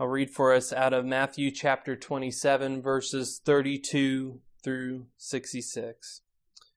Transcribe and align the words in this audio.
I'll 0.00 0.06
read 0.06 0.30
for 0.30 0.54
us 0.54 0.72
out 0.72 0.92
of 0.92 1.04
Matthew 1.04 1.50
chapter 1.50 1.96
27, 1.96 2.80
verses 2.80 3.40
32 3.44 4.40
through 4.62 5.06
66. 5.16 6.20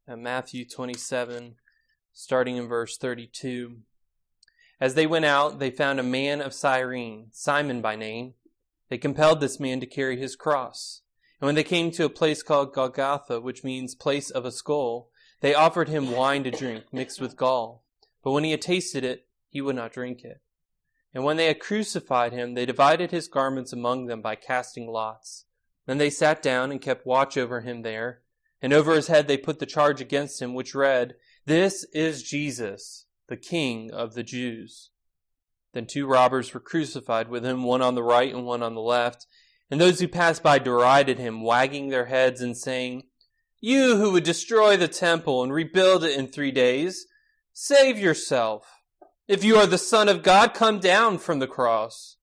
And 0.07 0.23
Matthew 0.23 0.67
27, 0.67 1.57
starting 2.13 2.57
in 2.57 2.67
verse 2.67 2.97
32. 2.97 3.77
As 4.79 4.95
they 4.95 5.05
went 5.05 5.25
out, 5.25 5.59
they 5.59 5.69
found 5.69 5.99
a 5.99 6.03
man 6.03 6.41
of 6.41 6.51
Cyrene, 6.51 7.27
Simon 7.31 7.79
by 7.79 7.95
name. 7.95 8.33
They 8.89 8.97
compelled 8.97 9.39
this 9.39 9.59
man 9.59 9.79
to 9.81 9.85
carry 9.85 10.19
his 10.19 10.35
cross. 10.35 11.01
And 11.39 11.45
when 11.45 11.53
they 11.53 11.63
came 11.63 11.91
to 11.91 12.05
a 12.05 12.09
place 12.09 12.41
called 12.41 12.73
Golgotha, 12.73 13.39
which 13.39 13.63
means 13.63 13.93
place 13.93 14.31
of 14.31 14.45
a 14.45 14.51
skull, 14.51 15.11
they 15.41 15.53
offered 15.53 15.89
him 15.89 16.09
wine 16.09 16.43
to 16.45 16.49
drink, 16.49 16.85
mixed 16.91 17.21
with 17.21 17.37
gall. 17.37 17.83
But 18.23 18.31
when 18.31 18.43
he 18.43 18.49
had 18.49 18.63
tasted 18.63 19.03
it, 19.03 19.27
he 19.47 19.61
would 19.61 19.75
not 19.75 19.93
drink 19.93 20.23
it. 20.23 20.41
And 21.13 21.23
when 21.23 21.37
they 21.37 21.47
had 21.47 21.59
crucified 21.59 22.31
him, 22.31 22.53
they 22.53 22.65
divided 22.65 23.11
his 23.11 23.27
garments 23.27 23.73
among 23.73 24.05
them 24.05 24.21
by 24.21 24.35
casting 24.35 24.87
lots. 24.87 25.45
Then 25.85 25.97
they 25.97 26.09
sat 26.09 26.41
down 26.41 26.71
and 26.71 26.81
kept 26.81 27.05
watch 27.05 27.37
over 27.37 27.61
him 27.61 27.81
there. 27.81 28.21
And 28.61 28.71
over 28.71 28.93
his 28.93 29.07
head 29.07 29.27
they 29.27 29.37
put 29.37 29.59
the 29.59 29.65
charge 29.65 29.99
against 29.99 30.41
him, 30.41 30.53
which 30.53 30.75
read, 30.75 31.15
This 31.45 31.85
is 31.93 32.23
Jesus, 32.23 33.07
the 33.27 33.37
King 33.37 33.91
of 33.91 34.13
the 34.13 34.23
Jews. 34.23 34.91
Then 35.73 35.85
two 35.85 36.05
robbers 36.05 36.53
were 36.53 36.59
crucified 36.59 37.29
with 37.29 37.45
him, 37.45 37.63
one 37.63 37.81
on 37.81 37.95
the 37.95 38.03
right 38.03 38.33
and 38.33 38.45
one 38.45 38.61
on 38.61 38.75
the 38.75 38.81
left. 38.81 39.25
And 39.69 39.79
those 39.79 39.99
who 39.99 40.07
passed 40.07 40.43
by 40.43 40.59
derided 40.59 41.17
him, 41.17 41.43
wagging 41.43 41.89
their 41.89 42.05
heads 42.05 42.41
and 42.41 42.57
saying, 42.57 43.03
You 43.59 43.97
who 43.97 44.11
would 44.11 44.23
destroy 44.25 44.77
the 44.77 44.89
temple 44.89 45.43
and 45.43 45.53
rebuild 45.53 46.03
it 46.03 46.17
in 46.17 46.27
three 46.27 46.51
days, 46.51 47.07
save 47.53 47.97
yourself. 47.97 48.80
If 49.31 49.45
you 49.45 49.55
are 49.55 49.65
the 49.65 49.77
Son 49.77 50.09
of 50.09 50.23
God, 50.23 50.53
come 50.53 50.81
down 50.81 51.17
from 51.17 51.39
the 51.39 51.47
cross. 51.47 52.17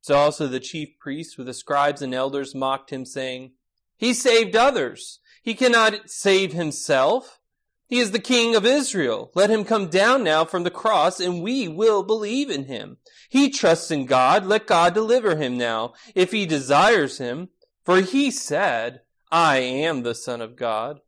So 0.00 0.14
also 0.16 0.46
the 0.46 0.58
chief 0.58 0.98
priests 0.98 1.36
with 1.36 1.46
the 1.46 1.52
scribes 1.52 2.00
and 2.00 2.14
elders 2.14 2.54
mocked 2.54 2.88
him, 2.88 3.04
saying, 3.04 3.52
He 3.98 4.14
saved 4.14 4.56
others. 4.56 5.20
He 5.42 5.52
cannot 5.52 6.08
save 6.08 6.54
himself. 6.54 7.38
He 7.86 7.98
is 7.98 8.12
the 8.12 8.18
King 8.18 8.56
of 8.56 8.64
Israel. 8.64 9.30
Let 9.34 9.50
him 9.50 9.62
come 9.62 9.88
down 9.88 10.24
now 10.24 10.46
from 10.46 10.62
the 10.62 10.70
cross, 10.70 11.20
and 11.20 11.42
we 11.42 11.68
will 11.68 12.02
believe 12.02 12.48
in 12.48 12.64
him. 12.64 12.96
He 13.28 13.50
trusts 13.50 13.90
in 13.90 14.06
God. 14.06 14.46
Let 14.46 14.66
God 14.66 14.94
deliver 14.94 15.36
him 15.36 15.58
now, 15.58 15.92
if 16.14 16.32
he 16.32 16.46
desires 16.46 17.18
him. 17.18 17.50
For 17.84 18.00
he 18.00 18.30
said, 18.30 19.02
I 19.30 19.58
am 19.58 20.02
the 20.02 20.14
Son 20.14 20.40
of 20.40 20.56
God. 20.56 21.00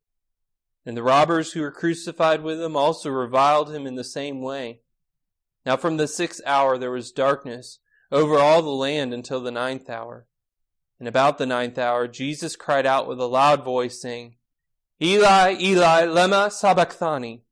And 0.84 0.98
the 0.98 1.02
robbers 1.02 1.52
who 1.52 1.62
were 1.62 1.72
crucified 1.72 2.42
with 2.42 2.60
him 2.60 2.76
also 2.76 3.08
reviled 3.08 3.74
him 3.74 3.86
in 3.86 3.94
the 3.94 4.04
same 4.04 4.42
way. 4.42 4.80
Now 5.64 5.76
from 5.76 5.96
the 5.96 6.08
sixth 6.08 6.40
hour 6.46 6.78
there 6.78 6.90
was 6.90 7.12
darkness 7.12 7.78
over 8.10 8.38
all 8.38 8.62
the 8.62 8.70
land 8.70 9.12
until 9.12 9.40
the 9.40 9.50
ninth 9.50 9.88
hour. 9.88 10.26
And 10.98 11.08
about 11.08 11.38
the 11.38 11.46
ninth 11.46 11.78
hour 11.78 12.08
Jesus 12.08 12.56
cried 12.56 12.86
out 12.86 13.06
with 13.06 13.20
a 13.20 13.26
loud 13.26 13.64
voice, 13.64 14.00
saying, 14.00 14.36
Eli, 15.00 15.56
Eli, 15.58 16.04
lema 16.04 16.52
sabachthani. 16.52 17.44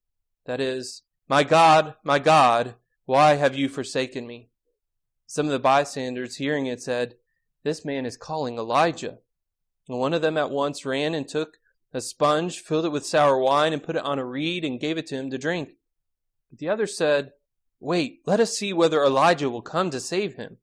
That 0.44 0.60
is, 0.60 1.02
My 1.28 1.44
God, 1.44 1.94
my 2.02 2.18
God, 2.18 2.74
why 3.06 3.34
have 3.34 3.54
you 3.54 3.68
forsaken 3.68 4.26
me? 4.26 4.50
Some 5.26 5.46
of 5.46 5.52
the 5.52 5.58
bystanders 5.58 6.36
hearing 6.36 6.66
it 6.66 6.82
said, 6.82 7.16
This 7.64 7.84
man 7.84 8.06
is 8.06 8.16
calling 8.16 8.58
Elijah. 8.58 9.18
And 9.88 9.98
one 9.98 10.12
of 10.12 10.22
them 10.22 10.36
at 10.36 10.50
once 10.50 10.84
ran 10.84 11.14
and 11.14 11.26
took 11.26 11.58
a 11.94 12.00
sponge, 12.02 12.60
filled 12.60 12.84
it 12.84 12.92
with 12.92 13.06
sour 13.06 13.38
wine, 13.38 13.72
and 13.72 13.82
put 13.82 13.96
it 13.96 14.04
on 14.04 14.18
a 14.18 14.24
reed, 14.24 14.64
and 14.64 14.80
gave 14.80 14.98
it 14.98 15.06
to 15.06 15.16
him 15.16 15.30
to 15.30 15.38
drink. 15.38 15.70
But 16.50 16.58
the 16.58 16.68
other 16.68 16.86
said, 16.86 17.32
Wait, 17.80 18.20
let 18.26 18.40
us 18.40 18.56
see 18.56 18.72
whether 18.72 19.04
Elijah 19.04 19.50
will 19.50 19.62
come 19.62 19.90
to 19.90 20.00
save 20.00 20.34
him. 20.34 20.58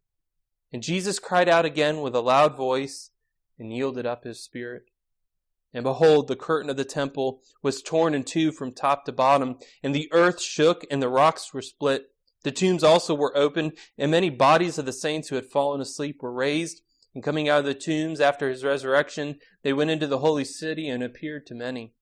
And 0.72 0.84
Jesus 0.84 1.20
cried 1.20 1.48
out 1.48 1.66
again 1.66 2.02
with 2.02 2.16
a 2.16 2.20
loud 2.20 2.58
voice 2.58 3.12
and 3.58 3.72
yielded 3.72 4.06
up 4.06 4.24
his 4.24 4.44
spirit. 4.44 4.84
And 5.74 5.84
behold, 5.84 6.28
the 6.28 6.36
curtain 6.36 6.70
of 6.70 6.78
the 6.78 6.86
temple 6.86 7.42
was 7.62 7.82
torn 7.82 8.14
in 8.14 8.24
two 8.24 8.52
from 8.52 8.72
top 8.72 9.06
to 9.06 9.12
bottom, 9.12 9.58
and 9.84 9.94
the 9.94 10.10
earth 10.12 10.42
shook 10.42 10.86
and 10.90 11.02
the 11.02 11.10
rocks 11.10 11.54
were 11.54 11.62
split. 11.62 12.12
The 12.44 12.52
tombs 12.52 12.84
also 12.84 13.14
were 13.14 13.36
opened, 13.36 13.74
and 13.98 14.12
many 14.12 14.30
bodies 14.30 14.78
of 14.78 14.86
the 14.86 14.94
saints 14.94 15.30
who 15.30 15.36
had 15.36 15.48
fallen 15.48 15.82
asleep 15.82 16.22
were 16.22 16.32
raised. 16.32 16.82
And 17.14 17.24
coming 17.24 17.50
out 17.50 17.60
of 17.60 17.66
the 17.66 17.74
tombs 17.74 18.20
after 18.20 18.50
his 18.50 18.64
resurrection, 18.64 19.40
they 19.64 19.74
went 19.74 19.90
into 19.90 20.08
the 20.08 20.20
holy 20.20 20.46
city 20.46 20.88
and 20.88 21.02
appeared 21.02 21.46
to 21.48 21.56
many. 21.56 21.94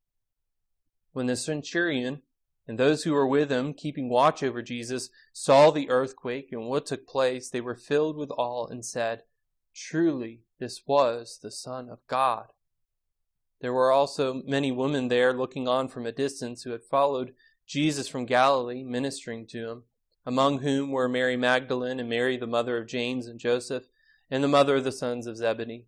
When 1.14 1.28
the 1.28 1.36
centurion 1.36 2.24
and 2.68 2.78
those 2.78 3.04
who 3.04 3.14
were 3.14 3.28
with 3.28 3.52
him, 3.52 3.74
keeping 3.74 4.10
watch 4.10 4.42
over 4.42 4.62
Jesus, 4.62 5.10
saw 5.34 5.70
the 5.70 5.90
earthquake 5.90 6.50
and 6.52 6.68
what 6.68 6.86
took 6.86 7.06
place. 7.06 7.50
They 7.50 7.62
were 7.62 7.76
filled 7.76 8.16
with 8.16 8.32
awe 8.32 8.68
and 8.68 8.86
said, 8.86 9.24
Truly, 9.76 10.42
this 10.60 10.82
was 10.86 11.40
the 11.42 11.52
Son 11.52 11.90
of 11.90 12.00
God. 12.08 12.54
There 13.60 13.74
were 13.74 13.92
also 13.92 14.42
many 14.46 14.72
women 14.72 15.08
there 15.08 15.34
looking 15.34 15.68
on 15.68 15.88
from 15.88 16.06
a 16.06 16.12
distance 16.12 16.64
who 16.64 16.72
had 16.72 16.84
followed 16.84 17.34
Jesus 17.66 18.08
from 18.08 18.26
Galilee, 18.26 18.84
ministering 18.84 19.48
to 19.48 19.70
him, 19.70 19.84
among 20.26 20.60
whom 20.60 20.92
were 20.92 21.10
Mary 21.10 21.38
Magdalene 21.38 22.00
and 22.00 22.10
Mary, 22.10 22.38
the 22.38 22.48
mother 22.48 22.78
of 22.78 22.88
James 22.88 23.28
and 23.28 23.40
Joseph, 23.40 23.88
and 24.30 24.44
the 24.44 24.50
mother 24.50 24.78
of 24.78 24.84
the 24.84 24.92
sons 24.92 25.28
of 25.28 25.38
Zebedee. 25.38 25.88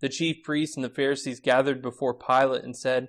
the 0.00 0.08
chief 0.08 0.42
priests 0.42 0.76
and 0.76 0.84
the 0.84 0.90
Pharisees 0.90 1.40
gathered 1.40 1.82
before 1.82 2.14
Pilate 2.14 2.64
and 2.64 2.76
said, 2.76 3.08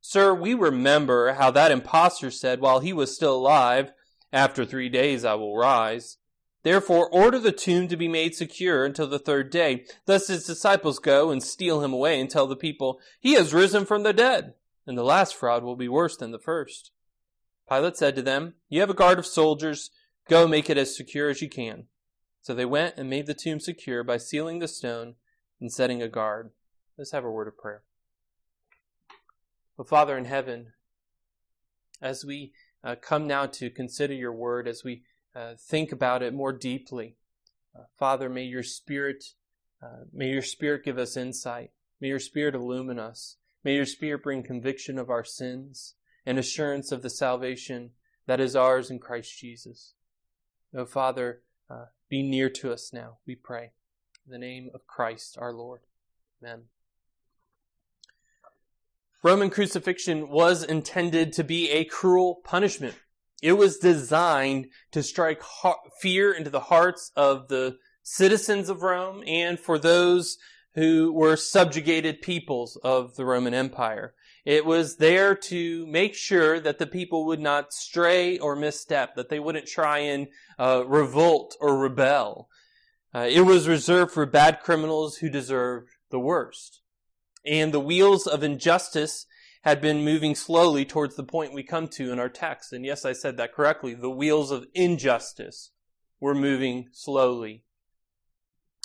Sir, 0.00 0.34
we 0.34 0.54
remember 0.54 1.34
how 1.34 1.50
that 1.50 1.70
impostor 1.70 2.30
said 2.30 2.60
while 2.60 2.80
he 2.80 2.92
was 2.92 3.14
still 3.14 3.36
alive, 3.36 3.92
After 4.32 4.64
three 4.64 4.88
days 4.88 5.24
I 5.24 5.34
will 5.34 5.56
rise. 5.56 6.16
Therefore, 6.62 7.08
order 7.08 7.38
the 7.38 7.52
tomb 7.52 7.88
to 7.88 7.96
be 7.96 8.08
made 8.08 8.34
secure 8.34 8.84
until 8.84 9.06
the 9.06 9.18
third 9.18 9.50
day, 9.50 9.84
lest 10.06 10.28
his 10.28 10.46
disciples 10.46 10.98
go 10.98 11.30
and 11.30 11.42
steal 11.42 11.82
him 11.82 11.92
away 11.92 12.20
and 12.20 12.28
tell 12.28 12.46
the 12.46 12.56
people, 12.56 13.00
He 13.18 13.32
has 13.32 13.54
risen 13.54 13.86
from 13.86 14.02
the 14.02 14.12
dead, 14.12 14.54
and 14.86 14.96
the 14.96 15.02
last 15.02 15.34
fraud 15.34 15.64
will 15.64 15.76
be 15.76 15.88
worse 15.88 16.16
than 16.16 16.32
the 16.32 16.38
first. 16.38 16.90
Pilate 17.68 17.96
said 17.96 18.14
to 18.16 18.22
them, 18.22 18.54
You 18.68 18.80
have 18.80 18.90
a 18.90 18.94
guard 18.94 19.18
of 19.18 19.26
soldiers, 19.26 19.90
go 20.28 20.46
make 20.46 20.68
it 20.68 20.76
as 20.76 20.94
secure 20.96 21.30
as 21.30 21.40
you 21.40 21.48
can. 21.48 21.86
So 22.42 22.54
they 22.54 22.64
went 22.64 22.96
and 22.96 23.08
made 23.08 23.26
the 23.26 23.34
tomb 23.34 23.60
secure 23.60 24.02
by 24.02 24.16
sealing 24.16 24.58
the 24.58 24.68
stone 24.68 25.14
and 25.60 25.72
setting 25.72 26.02
a 26.02 26.08
guard. 26.08 26.50
Let's 26.96 27.12
have 27.12 27.24
a 27.24 27.30
word 27.30 27.48
of 27.48 27.58
prayer. 27.58 27.82
Well, 29.76 29.86
Father 29.86 30.16
in 30.18 30.26
heaven, 30.26 30.72
as 32.02 32.24
we 32.24 32.52
uh, 32.82 32.96
come 33.00 33.26
now 33.26 33.46
to 33.46 33.70
consider 33.70 34.14
your 34.14 34.32
word, 34.32 34.66
as 34.68 34.84
we 34.84 35.02
uh, 35.34 35.54
think 35.58 35.92
about 35.92 36.22
it 36.22 36.34
more 36.34 36.52
deeply, 36.52 37.16
uh, 37.74 37.84
Father, 37.98 38.28
may 38.28 38.44
your 38.44 38.62
spirit, 38.62 39.24
uh, 39.82 40.04
may 40.12 40.28
your 40.28 40.42
spirit 40.42 40.84
give 40.84 40.98
us 40.98 41.16
insight. 41.16 41.70
May 42.00 42.08
your 42.08 42.18
spirit 42.18 42.54
illumine 42.54 42.98
us. 42.98 43.36
May 43.62 43.74
your 43.74 43.86
spirit 43.86 44.22
bring 44.22 44.42
conviction 44.42 44.98
of 44.98 45.10
our 45.10 45.24
sins 45.24 45.94
and 46.24 46.38
assurance 46.38 46.92
of 46.92 47.02
the 47.02 47.10
salvation 47.10 47.90
that 48.26 48.40
is 48.40 48.56
ours 48.56 48.90
in 48.90 48.98
Christ 48.98 49.38
Jesus. 49.38 49.94
Oh, 50.74 50.86
Father, 50.86 51.42
uh, 51.68 51.86
be 52.08 52.22
near 52.22 52.48
to 52.50 52.72
us 52.72 52.92
now, 52.92 53.18
we 53.26 53.34
pray. 53.34 53.72
In 54.26 54.32
the 54.32 54.38
name 54.38 54.70
of 54.74 54.86
Christ 54.86 55.36
our 55.38 55.52
Lord. 55.52 55.80
Amen. 56.42 56.64
Roman 59.22 59.50
crucifixion 59.50 60.28
was 60.28 60.62
intended 60.62 61.32
to 61.34 61.44
be 61.44 61.70
a 61.70 61.84
cruel 61.84 62.40
punishment. 62.44 62.94
It 63.42 63.54
was 63.54 63.78
designed 63.78 64.68
to 64.92 65.02
strike 65.02 65.42
fear 66.00 66.32
into 66.32 66.50
the 66.50 66.60
hearts 66.60 67.10
of 67.16 67.48
the 67.48 67.76
citizens 68.02 68.68
of 68.68 68.82
Rome 68.82 69.22
and 69.26 69.58
for 69.58 69.78
those 69.78 70.38
who 70.74 71.12
were 71.12 71.36
subjugated 71.36 72.22
peoples 72.22 72.76
of 72.82 73.16
the 73.16 73.24
Roman 73.24 73.54
Empire. 73.54 74.14
It 74.44 74.64
was 74.64 74.96
there 74.96 75.34
to 75.34 75.86
make 75.86 76.14
sure 76.14 76.60
that 76.60 76.78
the 76.78 76.86
people 76.86 77.26
would 77.26 77.40
not 77.40 77.72
stray 77.72 78.38
or 78.38 78.56
misstep, 78.56 79.14
that 79.16 79.28
they 79.28 79.40
wouldn't 79.40 79.66
try 79.66 79.98
and 79.98 80.28
uh, 80.58 80.84
revolt 80.86 81.56
or 81.60 81.76
rebel. 81.76 82.48
Uh, 83.14 83.26
it 83.28 83.40
was 83.40 83.68
reserved 83.68 84.12
for 84.12 84.24
bad 84.26 84.60
criminals 84.60 85.16
who 85.16 85.28
deserved 85.28 85.90
the 86.10 86.20
worst. 86.20 86.80
And 87.44 87.72
the 87.72 87.80
wheels 87.80 88.26
of 88.26 88.42
injustice 88.42 89.26
had 89.62 89.80
been 89.80 90.04
moving 90.04 90.34
slowly 90.34 90.84
towards 90.84 91.16
the 91.16 91.24
point 91.24 91.52
we 91.52 91.62
come 91.62 91.88
to 91.88 92.12
in 92.12 92.18
our 92.18 92.28
text. 92.28 92.72
And 92.72 92.84
yes, 92.84 93.04
I 93.04 93.12
said 93.12 93.36
that 93.36 93.54
correctly. 93.54 93.94
The 93.94 94.10
wheels 94.10 94.50
of 94.50 94.66
injustice 94.74 95.70
were 96.20 96.34
moving 96.34 96.88
slowly. 96.92 97.64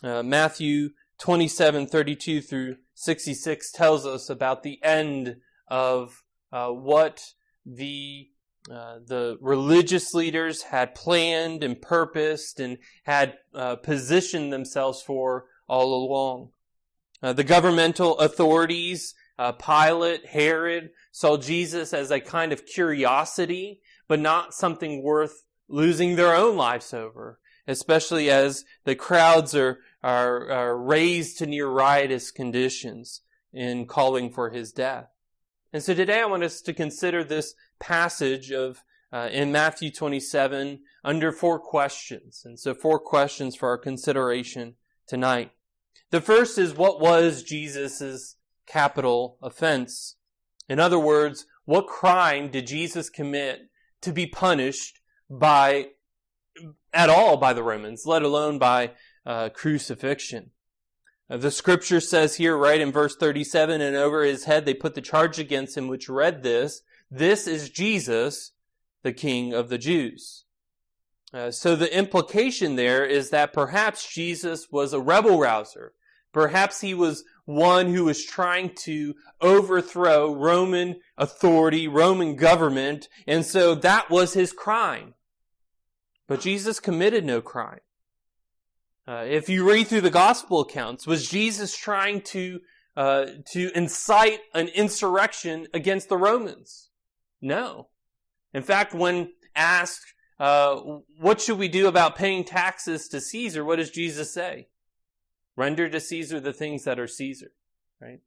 Uh, 0.04 0.24
Matthew 0.24 0.89
27 1.19 1.88
32 1.88 2.42
through 2.42 2.75
66 2.95 3.71
tells 3.71 4.06
us 4.06 4.30
about 4.30 4.63
the 4.63 4.83
end 4.83 5.38
of 5.68 6.24
uh, 6.51 6.69
what 6.69 7.24
the 7.66 8.30
uh, 8.72 8.98
the 9.06 9.38
religious 9.42 10.14
leaders 10.14 10.64
had 10.64 10.96
planned 10.96 11.64
and 11.64 11.82
purposed 11.82 12.60
and 12.60 12.78
had 13.04 13.38
uh, 13.54 13.76
positioned 13.76 14.52
themselves 14.52 15.02
for 15.02 15.46
all 15.68 15.94
along. 15.94 16.50
Uh, 17.22 17.34
the 17.34 17.44
governmental 17.44 18.18
authorities, 18.18 19.14
uh, 19.38 19.52
Pilate, 19.52 20.26
Herod, 20.26 20.90
saw 21.12 21.38
Jesus 21.38 21.94
as 21.94 22.10
a 22.10 22.20
kind 22.20 22.52
of 22.52 22.66
curiosity, 22.66 23.82
but 24.08 24.20
not 24.20 24.54
something 24.54 25.04
worth 25.04 25.44
losing 25.68 26.16
their 26.16 26.36
own 26.36 26.58
lives 26.58 26.94
over, 26.94 27.40
especially 27.68 28.30
as 28.30 28.66
the 28.84 28.96
crowds 28.96 29.56
are, 29.56 29.80
are, 30.04 30.50
are 30.52 30.78
raised 30.78 31.38
to 31.38 31.46
near 31.46 31.68
riotous 31.68 32.32
conditions 32.32 33.22
in 33.54 33.86
calling 33.86 34.32
for 34.32 34.50
his 34.50 34.72
death. 34.72 35.08
And 35.72 35.84
so 35.84 35.94
today 35.94 36.22
I 36.22 36.26
want 36.26 36.44
us 36.44 36.62
to 36.62 36.74
consider 36.74 37.24
this 37.24 37.54
passage 37.80 38.51
of 38.51 38.83
uh, 39.12 39.30
in 39.31 39.51
Matthew 39.51 39.92
27 39.92 40.80
under 41.04 41.31
four 41.31 41.60
questions. 41.60 42.42
And 42.44 42.60
so 42.60 42.74
four 42.74 43.00
questions 43.00 43.56
for 43.56 43.69
our 43.69 43.77
consideration 43.77 44.75
tonight. 45.07 45.51
The 46.12 46.22
first 46.22 46.57
is 46.57 46.74
what 46.74 47.00
was 47.00 47.44
Jesus' 47.44 48.36
capital 48.68 49.38
offense? 49.42 50.18
In 50.68 50.80
other 50.80 51.00
words, 51.00 51.45
what 51.66 51.88
crime 51.88 52.50
did 52.50 52.68
Jesus 52.68 53.10
commit 53.10 53.69
to 54.01 54.12
be 54.12 54.28
punished 54.28 55.00
by 55.30 55.88
at 56.94 57.10
all 57.10 57.38
by 57.38 57.54
the 57.54 57.63
Romans, 57.63 58.04
let 58.06 58.21
alone 58.21 58.60
by 58.60 58.92
uh, 59.25 59.50
crucifixion? 59.50 60.51
Uh, 61.30 61.38
the 61.38 61.51
scripture 61.51 62.00
says 62.00 62.36
here, 62.36 62.56
right 62.57 62.80
in 62.80 62.92
verse 62.92 63.16
37, 63.16 63.81
and 63.81 63.95
over 63.95 64.24
his 64.24 64.45
head 64.45 64.66
they 64.66 64.74
put 64.74 64.94
the 64.94 65.01
charge 65.01 65.39
against 65.39 65.75
him, 65.75 65.88
which 65.88 66.07
read 66.07 66.44
this, 66.44 66.81
this 67.18 67.48
is 67.48 67.70
Jesus, 67.70 68.52
the 69.04 69.14
King 69.14 69.54
of 69.54 69.70
the 69.70 69.78
Jews. 69.78 70.46
Uh, 71.34 71.52
so 71.52 71.76
the 71.76 71.96
implication 71.96 72.76
there 72.76 73.06
is 73.06 73.30
that 73.30 73.54
perhaps 73.54 74.12
Jesus 74.12 74.72
was 74.72 74.94
a 74.94 75.02
rebel 75.02 75.40
rouser. 75.40 75.94
Perhaps 76.32 76.82
he 76.82 76.94
was 76.94 77.24
one 77.46 77.94
who 77.94 78.06
was 78.06 78.26
trying 78.26 78.74
to 78.76 79.16
overthrow 79.40 80.34
Roman 80.34 81.00
authority, 81.18 81.88
Roman 81.88 82.36
government, 82.36 83.08
and 83.26 83.46
so 83.46 83.76
that 83.76 84.10
was 84.10 84.34
his 84.34 84.52
crime. 84.52 85.14
But 86.28 86.42
Jesus 86.42 86.80
committed 86.80 87.24
no 87.24 87.42
crime. 87.42 87.80
Uh, 89.08 89.26
if 89.28 89.48
you 89.48 89.70
read 89.70 89.88
through 89.88 90.02
the 90.02 90.10
gospel 90.10 90.62
accounts, 90.62 91.06
was 91.06 91.30
Jesus 91.30 91.78
trying 91.78 92.22
to 92.22 92.60
uh, 92.98 93.26
to 93.52 93.72
incite 93.76 94.40
an 94.54 94.70
insurrection 94.70 95.68
against 95.74 96.10
the 96.10 96.18
Romans? 96.18 96.90
No. 97.45 97.89
In 98.56 98.63
fact, 98.63 98.95
when 98.95 99.33
asked, 99.56 100.15
uh, 100.39 100.77
"What 101.19 101.39
should 101.39 101.59
we 101.59 101.68
do 101.68 101.88
about 101.88 102.15
paying 102.15 102.44
taxes 102.44 103.07
to 103.09 103.21
Caesar?" 103.21 103.63
What 103.63 103.75
does 103.75 103.92
Jesus 103.92 104.33
say? 104.33 104.69
Render 105.56 105.88
to 105.88 106.00
Caesar 106.00 106.39
the 106.39 106.51
things 106.51 106.86
that 106.86 107.00
are 107.00 107.07
Caesar. 107.07 107.51
Right. 108.01 108.21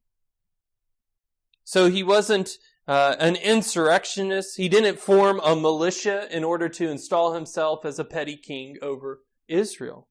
So 1.65 1.89
he 1.89 2.01
wasn't 2.01 2.57
uh, 2.87 3.17
an 3.19 3.35
insurrectionist. 3.35 4.55
He 4.55 4.69
didn't 4.69 4.99
form 4.99 5.41
a 5.43 5.53
militia 5.53 6.33
in 6.35 6.45
order 6.45 6.69
to 6.69 6.89
install 6.89 7.33
himself 7.33 7.83
as 7.83 7.99
a 7.99 8.05
petty 8.05 8.37
king 8.37 8.77
over 8.81 9.21
Israel. 9.49 10.07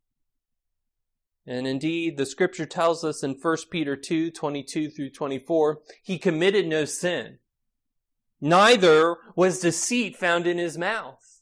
And 1.47 1.67
indeed, 1.67 2.19
the 2.19 2.27
scripture 2.27 2.67
tells 2.67 3.03
us 3.05 3.23
in 3.23 3.39
1 3.41 3.57
Peter 3.71 3.97
2, 3.97 4.31
22 4.31 4.91
through 4.91 5.11
24, 5.11 5.81
he 6.03 6.19
committed 6.19 6.67
no 6.67 6.85
sin. 6.85 7.39
Neither 8.41 9.17
was 9.35 9.61
deceit 9.61 10.17
found 10.17 10.47
in 10.47 10.59
his 10.59 10.79
mouth. 10.79 11.41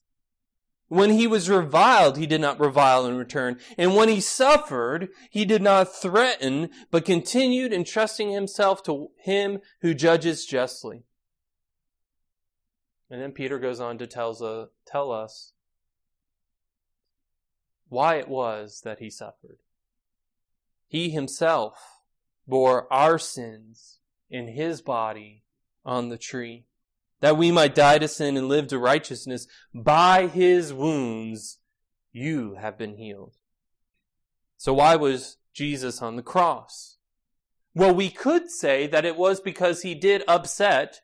When 0.89 1.11
he 1.11 1.27
was 1.27 1.51
reviled, 1.51 2.17
he 2.17 2.27
did 2.27 2.41
not 2.41 2.61
revile 2.61 3.07
in 3.07 3.17
return. 3.17 3.59
And 3.77 3.97
when 3.97 4.09
he 4.09 4.21
suffered, 4.21 5.09
he 5.31 5.45
did 5.45 5.61
not 5.61 5.95
threaten, 5.95 6.71
but 6.91 7.05
continued 7.05 7.73
entrusting 7.73 8.31
himself 8.31 8.85
to 8.85 9.09
him 9.19 9.61
who 9.81 9.95
judges 9.95 10.47
justly. 10.47 11.03
And 13.11 13.21
then 13.21 13.33
Peter 13.33 13.59
goes 13.59 13.81
on 13.81 13.99
to 13.99 14.07
tells, 14.07 14.41
uh, 14.41 14.67
tell 14.87 15.11
us 15.11 15.53
why 17.89 18.17
it 18.17 18.29
was 18.29 18.83
that 18.85 19.01
he 19.01 19.11
suffered. 19.11 19.59
He 20.87 21.11
himself 21.11 22.03
bore 22.47 22.93
our 22.93 23.19
sins 23.19 23.99
in 24.31 24.49
his 24.49 24.83
body 24.83 25.45
on 25.85 26.09
the 26.09 26.19
tree, 26.19 26.67
that 27.21 27.37
we 27.37 27.51
might 27.51 27.75
die 27.75 27.99
to 27.99 28.09
sin 28.09 28.37
and 28.37 28.49
live 28.49 28.69
to 28.69 28.79
righteousness. 28.79 29.47
By 29.75 30.27
his 30.27 30.73
wounds 30.73 31.59
you 32.13 32.57
have 32.61 32.79
been 32.79 32.97
healed. 32.97 33.35
So 34.57 34.75
why 34.75 34.97
was 34.97 35.37
Jesus 35.53 36.03
on 36.03 36.17
the 36.17 36.23
cross? 36.23 36.97
Well, 37.75 37.95
we 37.95 38.09
could 38.09 38.51
say 38.51 38.87
that 38.87 39.05
it 39.05 39.17
was 39.17 39.41
because 39.41 39.83
he 39.83 39.95
did 39.95 40.25
upset 40.27 41.03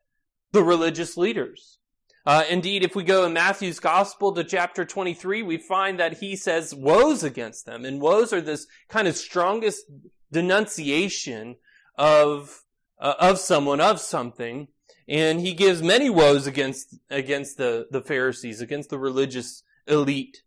the 0.52 0.62
religious 0.62 1.16
leaders. 1.16 1.78
Uh, 2.24 2.44
indeed, 2.48 2.84
if 2.84 2.94
we 2.94 3.02
go 3.02 3.24
in 3.24 3.32
Matthew's 3.32 3.80
gospel 3.80 4.32
to 4.32 4.44
chapter 4.44 4.84
23, 4.84 5.42
we 5.42 5.58
find 5.58 5.98
that 5.98 6.18
he 6.18 6.36
says 6.36 6.74
woes 6.74 7.24
against 7.24 7.66
them. 7.66 7.84
And 7.84 8.00
woes 8.00 8.32
are 8.32 8.40
this 8.40 8.66
kind 8.88 9.08
of 9.08 9.16
strongest 9.16 9.84
denunciation 10.30 11.56
of, 11.98 12.62
uh, 13.00 13.14
of 13.18 13.38
someone, 13.38 13.80
of 13.80 14.00
something. 14.00 14.68
And 15.08 15.40
he 15.40 15.54
gives 15.54 15.82
many 15.82 16.08
woes 16.08 16.46
against, 16.46 16.96
against 17.10 17.56
the, 17.56 17.86
the 17.90 18.00
Pharisees, 18.00 18.60
against 18.60 18.90
the 18.90 18.98
religious 18.98 19.62
elite. 19.86 20.42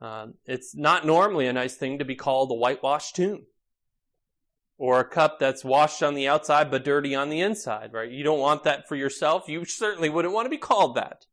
Uh, 0.00 0.28
it's 0.44 0.74
not 0.74 1.06
normally 1.06 1.46
a 1.46 1.52
nice 1.52 1.74
thing 1.74 1.98
to 1.98 2.04
be 2.04 2.14
called 2.14 2.50
a 2.50 2.54
whitewashed 2.54 3.16
tomb 3.16 3.46
or 4.78 5.00
a 5.00 5.08
cup 5.08 5.38
that's 5.38 5.64
washed 5.64 6.02
on 6.02 6.14
the 6.14 6.28
outside 6.28 6.70
but 6.70 6.84
dirty 6.84 7.14
on 7.14 7.30
the 7.30 7.40
inside, 7.40 7.92
right? 7.92 8.10
You 8.10 8.22
don't 8.22 8.38
want 8.38 8.64
that 8.64 8.86
for 8.88 8.94
yourself. 8.94 9.48
You 9.48 9.64
certainly 9.64 10.10
wouldn't 10.10 10.34
want 10.34 10.46
to 10.46 10.50
be 10.50 10.58
called 10.58 10.96
that. 10.96 11.26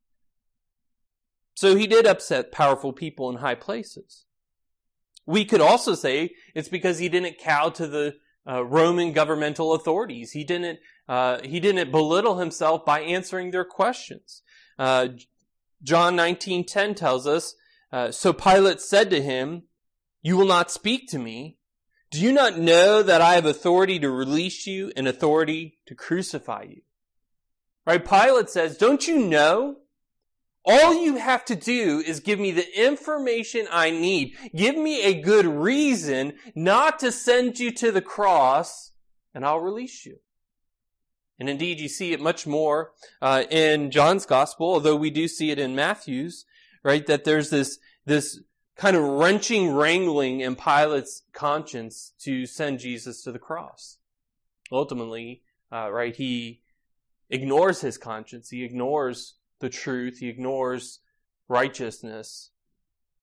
So 1.55 1.75
he 1.75 1.87
did 1.87 2.07
upset 2.07 2.51
powerful 2.51 2.93
people 2.93 3.29
in 3.29 3.37
high 3.37 3.55
places. 3.55 4.25
We 5.25 5.45
could 5.45 5.61
also 5.61 5.93
say 5.93 6.31
it's 6.55 6.69
because 6.69 6.99
he 6.99 7.09
didn't 7.09 7.37
cow 7.37 7.69
to 7.69 7.87
the 7.87 8.15
uh, 8.47 8.65
Roman 8.65 9.13
governmental 9.13 9.73
authorities. 9.73 10.31
He 10.31 10.43
didn't 10.43 10.79
uh, 11.07 11.39
he 11.43 11.59
didn't 11.59 11.91
belittle 11.91 12.37
himself 12.37 12.85
by 12.85 13.01
answering 13.01 13.51
their 13.51 13.65
questions. 13.65 14.41
Uh, 14.79 15.09
John 15.81 16.15
nineteen 16.15 16.65
ten 16.65 16.95
tells 16.95 17.27
us. 17.27 17.55
Uh, 17.91 18.11
so 18.11 18.33
Pilate 18.33 18.81
said 18.81 19.09
to 19.09 19.21
him, 19.21 19.63
"You 20.21 20.37
will 20.37 20.47
not 20.47 20.71
speak 20.71 21.09
to 21.09 21.19
me. 21.19 21.57
Do 22.13 22.19
you 22.19 22.31
not 22.31 22.59
know 22.59 23.01
that 23.01 23.21
I 23.21 23.33
have 23.33 23.47
authority 23.47 23.97
to 23.97 24.09
release 24.11 24.67
you 24.67 24.91
and 24.95 25.07
authority 25.07 25.79
to 25.87 25.95
crucify 25.95 26.65
you? 26.69 26.81
Right? 27.87 28.07
Pilate 28.07 28.51
says, 28.51 28.77
don't 28.77 29.07
you 29.07 29.17
know? 29.17 29.77
All 30.63 30.93
you 30.93 31.17
have 31.17 31.43
to 31.45 31.55
do 31.55 32.03
is 32.05 32.19
give 32.19 32.39
me 32.39 32.51
the 32.51 32.79
information 32.79 33.67
I 33.71 33.89
need. 33.89 34.35
Give 34.55 34.77
me 34.77 35.01
a 35.01 35.21
good 35.21 35.47
reason 35.47 36.33
not 36.53 36.99
to 36.99 37.11
send 37.11 37.59
you 37.59 37.71
to 37.71 37.91
the 37.91 38.01
cross 38.01 38.91
and 39.33 39.43
I'll 39.43 39.59
release 39.59 40.05
you. 40.05 40.19
And 41.39 41.49
indeed, 41.49 41.79
you 41.79 41.89
see 41.89 42.13
it 42.13 42.21
much 42.21 42.45
more 42.45 42.91
uh, 43.21 43.43
in 43.49 43.91
John's 43.91 44.25
gospel, 44.25 44.67
although 44.67 44.95
we 44.95 45.09
do 45.09 45.27
see 45.27 45.51
it 45.51 45.59
in 45.59 45.75
Matthew's, 45.75 46.45
right? 46.83 47.05
That 47.07 47.23
there's 47.23 47.49
this, 47.49 47.79
this 48.05 48.39
kind 48.75 48.95
of 48.95 49.03
wrenching 49.03 49.71
wrangling 49.71 50.41
in 50.41 50.55
Pilate's 50.55 51.23
conscience 51.33 52.13
to 52.19 52.45
send 52.45 52.79
Jesus 52.79 53.23
to 53.23 53.31
the 53.31 53.39
cross. 53.39 53.97
Ultimately, 54.71 55.41
uh, 55.71 55.91
right, 55.91 56.15
he 56.15 56.61
ignores 57.29 57.81
his 57.81 57.97
conscience. 57.97 58.49
He 58.49 58.63
ignores 58.63 59.35
the 59.59 59.69
truth. 59.69 60.19
He 60.19 60.29
ignores 60.29 60.99
righteousness 61.47 62.51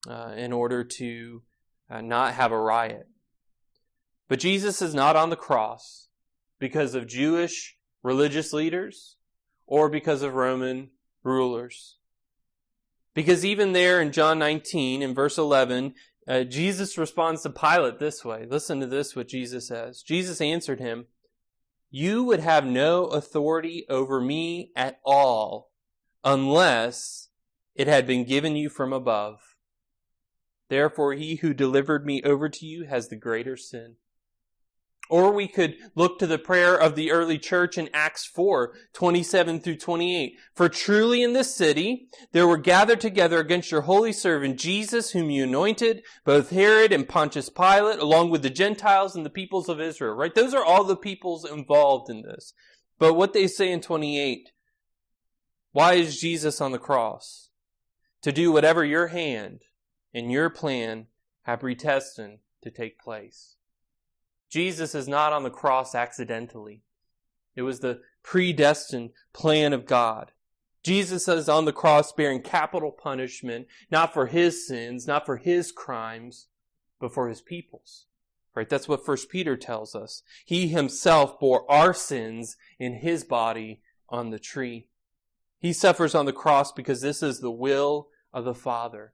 uh, 0.08 0.32
in 0.36 0.52
order 0.52 0.82
to 0.84 1.42
uh, 1.88 2.00
not 2.00 2.34
have 2.34 2.52
a 2.52 2.60
riot. 2.60 3.08
But 4.28 4.40
Jesus 4.40 4.80
is 4.80 4.94
not 4.94 5.16
on 5.16 5.30
the 5.30 5.36
cross 5.36 6.08
because 6.58 6.94
of 6.94 7.06
Jewish 7.06 7.76
religious 8.02 8.52
leaders 8.52 9.16
or 9.66 9.88
because 9.88 10.23
of 10.23 10.35
Roman 10.35 10.90
rulers. 11.23 11.97
Because 13.14 13.45
even 13.45 13.73
there 13.73 14.00
in 14.00 14.12
John 14.12 14.38
19, 14.38 15.02
in 15.02 15.14
verse 15.14 15.37
11, 15.37 15.95
uh, 16.28 16.45
Jesus 16.45 16.97
responds 16.97 17.42
to 17.42 17.50
Pilate 17.50 17.99
this 17.99 18.25
way. 18.25 18.47
Listen 18.49 18.80
to 18.80 18.87
this, 18.87 19.16
what 19.16 19.28
Jesus 19.28 19.66
says. 19.69 20.02
Jesus 20.02 20.40
answered 20.40 20.80
him, 20.80 21.07
You 21.90 22.25
would 22.25 22.40
have 22.40 22.64
no 22.64 23.07
authority 23.07 23.85
over 23.88 24.21
me 24.21 24.71
at 24.76 25.00
all 25.04 25.71
unless 26.23 27.28
it 27.75 27.88
had 27.88 28.07
been 28.07 28.25
given 28.25 28.57
you 28.57 28.69
from 28.69 28.92
above. 28.92 29.40
Therefore, 30.69 31.14
he 31.14 31.37
who 31.37 31.52
delivered 31.52 32.07
me 32.07 32.23
over 32.23 32.49
to 32.49 32.66
you 32.66 32.85
has 32.85 33.09
the 33.09 33.16
greater 33.16 33.57
sin. 33.57 33.97
Or 35.10 35.32
we 35.32 35.48
could 35.48 35.76
look 35.96 36.20
to 36.20 36.26
the 36.26 36.38
prayer 36.38 36.78
of 36.78 36.94
the 36.94 37.10
early 37.10 37.36
church 37.36 37.76
in 37.76 37.90
Acts 37.92 38.24
4, 38.24 38.72
27 38.92 39.60
through 39.60 39.76
28. 39.76 40.36
For 40.54 40.68
truly 40.68 41.22
in 41.22 41.32
this 41.32 41.52
city 41.52 42.06
there 42.30 42.46
were 42.46 42.56
gathered 42.56 43.00
together 43.00 43.40
against 43.40 43.72
your 43.72 43.80
holy 43.82 44.12
servant 44.12 44.58
Jesus, 44.58 45.10
whom 45.10 45.28
you 45.28 45.42
anointed, 45.44 46.04
both 46.24 46.50
Herod 46.50 46.92
and 46.92 47.08
Pontius 47.08 47.50
Pilate, 47.50 47.98
along 47.98 48.30
with 48.30 48.42
the 48.42 48.50
Gentiles 48.50 49.16
and 49.16 49.26
the 49.26 49.30
peoples 49.30 49.68
of 49.68 49.80
Israel. 49.80 50.14
Right? 50.14 50.34
Those 50.34 50.54
are 50.54 50.64
all 50.64 50.84
the 50.84 50.96
peoples 50.96 51.44
involved 51.44 52.08
in 52.08 52.22
this. 52.22 52.54
But 53.00 53.14
what 53.14 53.32
they 53.32 53.48
say 53.48 53.72
in 53.72 53.80
28, 53.80 54.50
why 55.72 55.94
is 55.94 56.20
Jesus 56.20 56.60
on 56.60 56.70
the 56.70 56.78
cross? 56.78 57.50
To 58.22 58.30
do 58.30 58.52
whatever 58.52 58.84
your 58.84 59.08
hand 59.08 59.62
and 60.14 60.30
your 60.30 60.50
plan 60.50 61.06
have 61.42 61.60
predestined 61.60 62.38
to 62.62 62.70
take 62.70 63.00
place. 63.00 63.56
Jesus 64.50 64.95
is 64.95 65.09
not 65.09 65.33
on 65.33 65.45
the 65.45 65.50
cross 65.50 65.95
accidentally. 65.95 66.83
It 67.54 67.62
was 67.62 67.80
the 67.80 68.00
predestined 68.23 69.11
plan 69.33 69.73
of 69.73 69.87
God. 69.87 70.33
Jesus 70.83 71.28
is 71.28 71.49
on 71.49 71.66
the 71.66 71.73
cross 71.73 72.12
bearing 72.12 72.42
capital 72.42 72.90
punishment, 72.90 73.66
not 73.90 74.12
for 74.12 74.26
his 74.26 74.66
sins, 74.66 75.07
not 75.07 75.26
for 75.26 75.37
his 75.37 75.73
crimes, 75.73 76.49
but 76.99 77.12
for 77.12 77.28
his 77.28 77.40
people's. 77.40 78.07
Right? 78.54 78.69
That's 78.69 78.88
what 78.88 79.04
First 79.04 79.30
Peter 79.30 79.57
tells 79.57 79.95
us. 79.95 80.23
He 80.45 80.69
himself 80.69 81.38
bore 81.38 81.71
our 81.71 81.95
sins 81.95 82.57
in 82.78 82.95
his 82.95 83.25
body 83.25 83.80
on 84.09 84.30
the 84.30 84.38
tree. 84.38 84.88
He 85.61 85.73
suffers 85.73 86.14
on 86.14 86.25
the 86.25 86.33
cross 86.33 86.73
because 86.73 87.00
this 87.00 87.23
is 87.23 87.40
the 87.40 87.50
will 87.50 88.09
of 88.33 88.45
the 88.45 88.54
Father. 88.54 89.12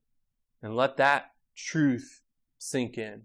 And 0.62 0.74
let 0.74 0.96
that 0.96 1.32
truth 1.54 2.22
sink 2.58 2.96
in. 2.96 3.22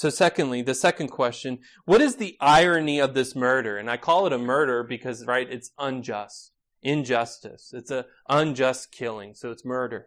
So, 0.00 0.08
secondly, 0.08 0.62
the 0.62 0.74
second 0.74 1.08
question 1.08 1.58
what 1.84 2.00
is 2.00 2.16
the 2.16 2.38
irony 2.40 2.98
of 3.00 3.12
this 3.12 3.36
murder? 3.36 3.76
And 3.76 3.90
I 3.90 3.98
call 3.98 4.26
it 4.26 4.32
a 4.32 4.38
murder 4.38 4.82
because, 4.82 5.26
right, 5.26 5.46
it's 5.46 5.72
unjust, 5.78 6.52
injustice. 6.80 7.70
It's 7.74 7.90
an 7.90 8.04
unjust 8.26 8.92
killing, 8.92 9.34
so 9.34 9.50
it's 9.50 9.62
murder. 9.62 10.06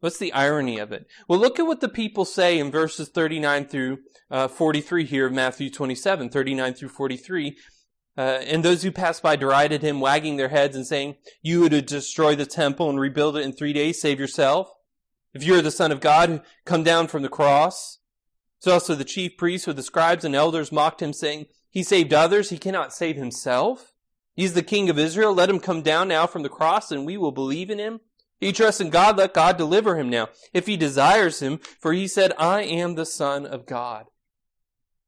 What's 0.00 0.18
the 0.18 0.32
irony 0.32 0.80
of 0.80 0.90
it? 0.90 1.06
Well, 1.28 1.38
look 1.38 1.60
at 1.60 1.66
what 1.66 1.80
the 1.80 1.88
people 1.88 2.24
say 2.24 2.58
in 2.58 2.72
verses 2.72 3.08
39 3.08 3.66
through 3.66 3.98
uh, 4.32 4.48
43 4.48 5.04
here 5.04 5.26
of 5.26 5.32
Matthew 5.32 5.70
27, 5.70 6.28
39 6.28 6.74
through 6.74 6.88
43. 6.88 7.56
Uh, 8.18 8.20
and 8.20 8.64
those 8.64 8.82
who 8.82 8.90
passed 8.90 9.22
by 9.22 9.36
derided 9.36 9.80
him, 9.80 10.00
wagging 10.00 10.38
their 10.38 10.48
heads 10.48 10.74
and 10.74 10.84
saying, 10.84 11.14
You 11.40 11.60
would 11.60 11.86
destroy 11.86 12.34
the 12.34 12.46
temple 12.46 12.90
and 12.90 12.98
rebuild 12.98 13.36
it 13.36 13.44
in 13.44 13.52
three 13.52 13.74
days, 13.74 14.00
save 14.00 14.18
yourself. 14.18 14.72
If 15.32 15.44
you 15.44 15.54
are 15.54 15.62
the 15.62 15.70
Son 15.70 15.92
of 15.92 16.00
God, 16.00 16.42
come 16.64 16.82
down 16.82 17.06
from 17.06 17.22
the 17.22 17.28
cross. 17.28 17.99
So 18.60 18.72
also 18.72 18.94
the 18.94 19.04
chief 19.04 19.36
priests 19.36 19.66
with 19.66 19.76
the 19.76 19.82
scribes 19.82 20.24
and 20.24 20.34
elders 20.34 20.70
mocked 20.70 21.02
him, 21.02 21.12
saying, 21.12 21.46
He 21.70 21.82
saved 21.82 22.12
others, 22.14 22.50
he 22.50 22.58
cannot 22.58 22.92
save 22.92 23.16
himself. 23.16 23.92
He's 24.34 24.54
the 24.54 24.62
king 24.62 24.88
of 24.88 24.98
Israel. 24.98 25.34
Let 25.34 25.50
him 25.50 25.60
come 25.60 25.82
down 25.82 26.08
now 26.08 26.26
from 26.26 26.42
the 26.42 26.48
cross, 26.48 26.92
and 26.92 27.04
we 27.04 27.16
will 27.16 27.32
believe 27.32 27.70
in 27.70 27.78
him. 27.78 28.00
He 28.38 28.52
trusts 28.52 28.80
in 28.80 28.90
God, 28.90 29.18
let 29.18 29.34
God 29.34 29.56
deliver 29.56 29.98
him 29.98 30.08
now, 30.08 30.28
if 30.54 30.66
he 30.66 30.76
desires 30.76 31.40
him, 31.40 31.58
for 31.78 31.92
he 31.92 32.06
said, 32.06 32.32
I 32.38 32.62
am 32.62 32.94
the 32.94 33.04
Son 33.04 33.44
of 33.44 33.66
God. 33.66 34.06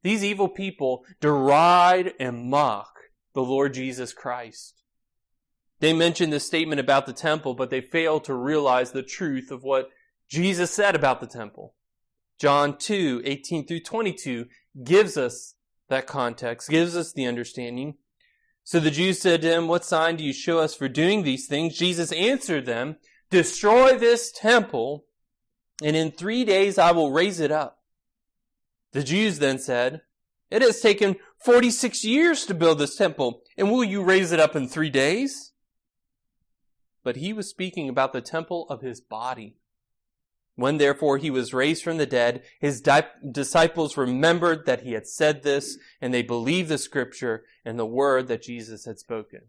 These 0.03 0.25
evil 0.25 0.49
people 0.49 1.05
deride 1.21 2.13
and 2.19 2.51
mock 2.51 2.93
the 3.35 3.43
Lord 3.43 3.75
Jesus 3.75 4.13
Christ. 4.13 4.83
They 5.81 5.93
mention 5.93 6.31
the 6.31 6.41
statement 6.41 6.81
about 6.81 7.07
the 7.07 7.13
temple, 7.13 7.55
but 7.55 7.71
they 7.71 7.81
fail 7.81 8.21
to 8.21 8.35
realize 8.35 8.93
the 8.93 9.03
truth 9.03 9.51
of 9.51 9.63
what 9.63 9.89
Jesus 10.29 10.71
said 10.71 10.95
about 10.95 11.21
the 11.21 11.27
temple. 11.27 11.75
John 12.39 12.77
2, 12.77 13.23
18 13.25 13.67
through 13.67 13.81
22 13.81 14.47
gives 14.85 15.17
us 15.17 15.55
that 15.89 16.07
context, 16.07 16.69
gives 16.69 16.97
us 16.97 17.13
the 17.13 17.27
understanding. 17.27 17.95
So 18.65 18.81
the 18.81 18.91
Jews 18.91 19.21
said 19.21 19.43
to 19.43 19.49
him, 19.49 19.69
What 19.69 19.85
sign 19.85 20.17
do 20.17 20.25
you 20.25 20.33
show 20.33 20.59
us 20.59 20.75
for 20.75 20.89
doing 20.89 21.23
these 21.23 21.47
things? 21.47 21.77
Jesus 21.77 22.13
answered 22.13 22.67
them, 22.67 22.97
Destroy 23.31 23.99
this 23.99 24.33
temple, 24.33 25.07
and 25.83 25.97
in 25.97 26.11
three 26.11 26.45
days 26.45 26.79
I 26.79 26.93
will 26.93 27.13
raise 27.13 27.41
it 27.41 27.51
up. 27.51 27.83
The 28.93 29.03
Jews 29.03 29.39
then 29.39 29.59
said, 29.59 30.03
It 30.51 30.63
has 30.63 30.81
taken 30.81 31.17
46 31.45 32.05
years 32.05 32.47
to 32.47 32.55
build 32.55 32.79
this 32.79 32.97
temple, 32.97 33.43
and 33.57 33.71
will 33.71 33.85
you 33.85 34.03
raise 34.03 34.33
it 34.33 34.41
up 34.41 34.55
in 34.55 34.69
three 34.69 34.91
days? 34.91 35.53
But 37.03 37.17
he 37.17 37.33
was 37.33 37.49
speaking 37.49 37.89
about 37.89 38.13
the 38.13 38.21
temple 38.21 38.67
of 38.69 38.81
his 38.81 39.01
body. 39.01 39.57
When 40.55 40.77
therefore 40.77 41.17
he 41.17 41.31
was 41.31 41.55
raised 41.55 41.83
from 41.83 41.97
the 41.97 42.07
dead, 42.07 42.43
his 42.61 42.81
di- 42.81 43.09
disciples 43.31 43.97
remembered 43.97 44.67
that 44.67 44.83
he 44.83 44.93
had 44.93 45.07
said 45.07 45.43
this, 45.43 45.79
and 46.01 46.13
they 46.13 46.23
believed 46.23 46.69
the 46.69 46.79
scripture 46.79 47.45
and 47.65 47.79
the 47.79 47.87
word 47.87 48.29
that 48.29 48.43
Jesus 48.43 48.85
had 48.85 48.99
spoken. 48.99 49.43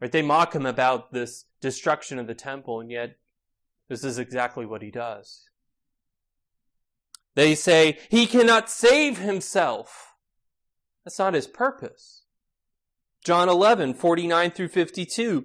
Right? 0.00 0.10
They 0.10 0.22
mock 0.22 0.54
him 0.54 0.66
about 0.66 1.12
this 1.12 1.44
destruction 1.60 2.18
of 2.18 2.26
the 2.26 2.34
temple, 2.34 2.80
and 2.80 2.90
yet 2.90 3.18
this 3.88 4.02
is 4.02 4.18
exactly 4.18 4.66
what 4.66 4.82
he 4.82 4.90
does. 4.90 5.48
They 7.34 7.54
say, 7.54 7.98
he 8.10 8.26
cannot 8.26 8.68
save 8.68 9.18
himself. 9.18 10.14
That's 11.04 11.18
not 11.20 11.34
his 11.34 11.46
purpose. 11.46 12.24
John 13.24 13.48
11, 13.48 13.94
49 13.94 14.50
through 14.50 14.68
52. 14.68 15.44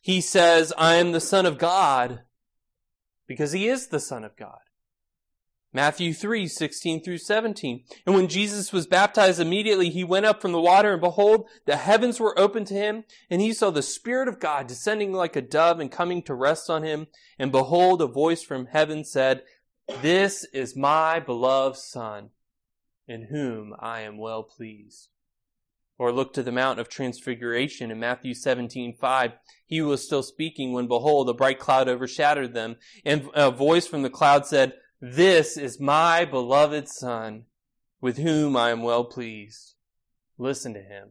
he 0.00 0.20
says, 0.20 0.72
I 0.78 0.94
am 0.94 1.12
the 1.12 1.20
Son 1.20 1.46
of 1.46 1.58
God, 1.58 2.22
because 3.26 3.52
he 3.52 3.68
is 3.68 3.88
the 3.88 4.00
Son 4.00 4.24
of 4.24 4.36
God. 4.36 4.58
Matthew 5.72 6.12
3, 6.12 6.48
16 6.48 7.04
through 7.04 7.18
17. 7.18 7.84
And 8.04 8.14
when 8.14 8.26
Jesus 8.26 8.72
was 8.72 8.88
baptized, 8.88 9.38
immediately 9.38 9.88
he 9.88 10.02
went 10.02 10.26
up 10.26 10.42
from 10.42 10.50
the 10.50 10.60
water, 10.60 10.92
and 10.92 11.00
behold, 11.00 11.48
the 11.64 11.76
heavens 11.76 12.18
were 12.18 12.36
opened 12.36 12.66
to 12.68 12.74
him, 12.74 13.04
and 13.28 13.40
he 13.40 13.52
saw 13.52 13.70
the 13.70 13.82
Spirit 13.82 14.26
of 14.26 14.40
God 14.40 14.66
descending 14.66 15.12
like 15.12 15.36
a 15.36 15.42
dove 15.42 15.78
and 15.78 15.92
coming 15.92 16.22
to 16.22 16.34
rest 16.34 16.68
on 16.68 16.82
him. 16.82 17.06
And 17.38 17.52
behold, 17.52 18.02
a 18.02 18.08
voice 18.08 18.42
from 18.42 18.66
heaven 18.66 19.04
said, 19.04 19.42
This 20.02 20.44
is 20.52 20.74
my 20.74 21.20
beloved 21.20 21.76
Son, 21.76 22.30
in 23.06 23.28
whom 23.30 23.72
I 23.78 24.00
am 24.00 24.18
well 24.18 24.42
pleased. 24.42 25.09
Or 26.00 26.12
look 26.12 26.32
to 26.32 26.42
the 26.42 26.50
Mount 26.50 26.80
of 26.80 26.88
Transfiguration 26.88 27.90
in 27.90 28.00
Matthew 28.00 28.32
17, 28.32 28.96
5. 28.98 29.32
He 29.66 29.82
was 29.82 30.02
still 30.02 30.22
speaking 30.22 30.72
when 30.72 30.88
behold, 30.88 31.28
a 31.28 31.34
bright 31.34 31.58
cloud 31.58 31.90
overshadowed 31.90 32.54
them. 32.54 32.76
And 33.04 33.28
a 33.34 33.50
voice 33.50 33.86
from 33.86 34.00
the 34.00 34.08
cloud 34.08 34.46
said, 34.46 34.72
This 34.98 35.58
is 35.58 35.78
my 35.78 36.24
beloved 36.24 36.88
Son, 36.88 37.44
with 38.00 38.16
whom 38.16 38.56
I 38.56 38.70
am 38.70 38.82
well 38.82 39.04
pleased. 39.04 39.74
Listen 40.38 40.72
to 40.72 40.80
him. 40.80 41.10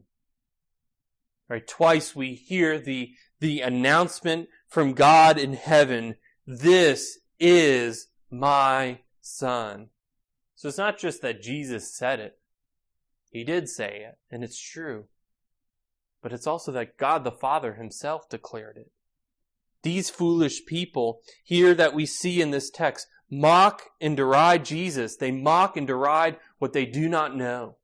Right, 1.48 1.68
twice 1.68 2.16
we 2.16 2.34
hear 2.34 2.80
the, 2.80 3.12
the 3.38 3.60
announcement 3.60 4.48
from 4.66 4.94
God 4.94 5.38
in 5.38 5.52
heaven, 5.52 6.16
This 6.48 7.20
is 7.38 8.08
my 8.28 9.02
Son. 9.20 9.90
So 10.56 10.66
it's 10.66 10.78
not 10.78 10.98
just 10.98 11.22
that 11.22 11.42
Jesus 11.42 11.96
said 11.96 12.18
it. 12.18 12.39
He 13.30 13.44
did 13.44 13.68
say 13.68 14.04
it, 14.06 14.18
and 14.30 14.42
it's 14.42 14.60
true. 14.60 15.04
But 16.22 16.32
it's 16.32 16.46
also 16.46 16.72
that 16.72 16.98
God 16.98 17.24
the 17.24 17.30
Father 17.30 17.74
himself 17.74 18.28
declared 18.28 18.76
it. 18.76 18.90
These 19.82 20.10
foolish 20.10 20.66
people 20.66 21.20
here 21.42 21.74
that 21.74 21.94
we 21.94 22.04
see 22.04 22.42
in 22.42 22.50
this 22.50 22.70
text 22.70 23.06
mock 23.30 23.82
and 24.00 24.16
deride 24.16 24.64
Jesus. 24.64 25.16
They 25.16 25.30
mock 25.30 25.76
and 25.76 25.86
deride 25.86 26.36
what 26.58 26.72
they 26.72 26.84
do 26.84 27.08
not 27.08 27.36
know. 27.36 27.76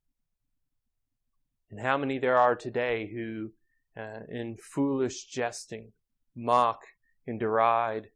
And 1.70 1.80
how 1.80 1.96
many 1.96 2.18
there 2.18 2.36
are 2.36 2.54
today 2.54 3.10
who, 3.12 3.52
uh, 3.96 4.20
in 4.28 4.56
foolish 4.56 5.24
jesting, 5.24 5.92
mock 6.34 6.82
and 7.26 7.40
deride 7.40 8.08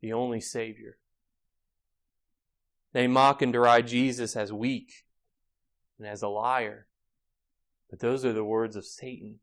the 0.00 0.12
only 0.12 0.40
Savior. 0.40 0.98
They 2.92 3.06
mock 3.08 3.42
and 3.42 3.52
deride 3.52 3.88
Jesus 3.88 4.36
as 4.36 4.52
weak, 4.52 5.03
and 6.04 6.12
as 6.12 6.22
a 6.22 6.28
liar. 6.28 6.86
But 7.88 8.00
those 8.00 8.24
are 8.24 8.32
the 8.32 8.44
words 8.44 8.76
of 8.76 8.84
Satan. 8.84 9.40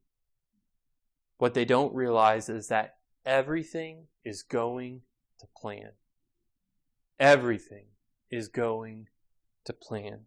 What 1.37 1.53
they 1.53 1.65
don't 1.65 1.93
realize 1.93 2.49
is 2.49 2.67
that 2.67 2.97
everything 3.25 4.07
is 4.23 4.43
going 4.43 5.01
to 5.39 5.47
plan. 5.57 5.93
Everything 7.19 7.85
is 8.29 8.47
going 8.47 9.07
to 9.65 9.73
plan. 9.73 10.21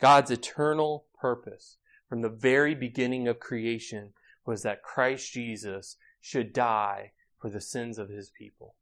God's 0.00 0.30
eternal 0.30 1.06
purpose 1.20 1.78
from 2.08 2.22
the 2.22 2.28
very 2.28 2.74
beginning 2.74 3.26
of 3.26 3.40
creation 3.40 4.12
was 4.46 4.62
that 4.62 4.82
Christ 4.82 5.32
Jesus 5.32 5.96
should 6.20 6.52
die 6.52 7.12
for 7.40 7.50
the 7.50 7.60
sins 7.60 7.98
of 7.98 8.08
his 8.08 8.30
people. 8.30 8.76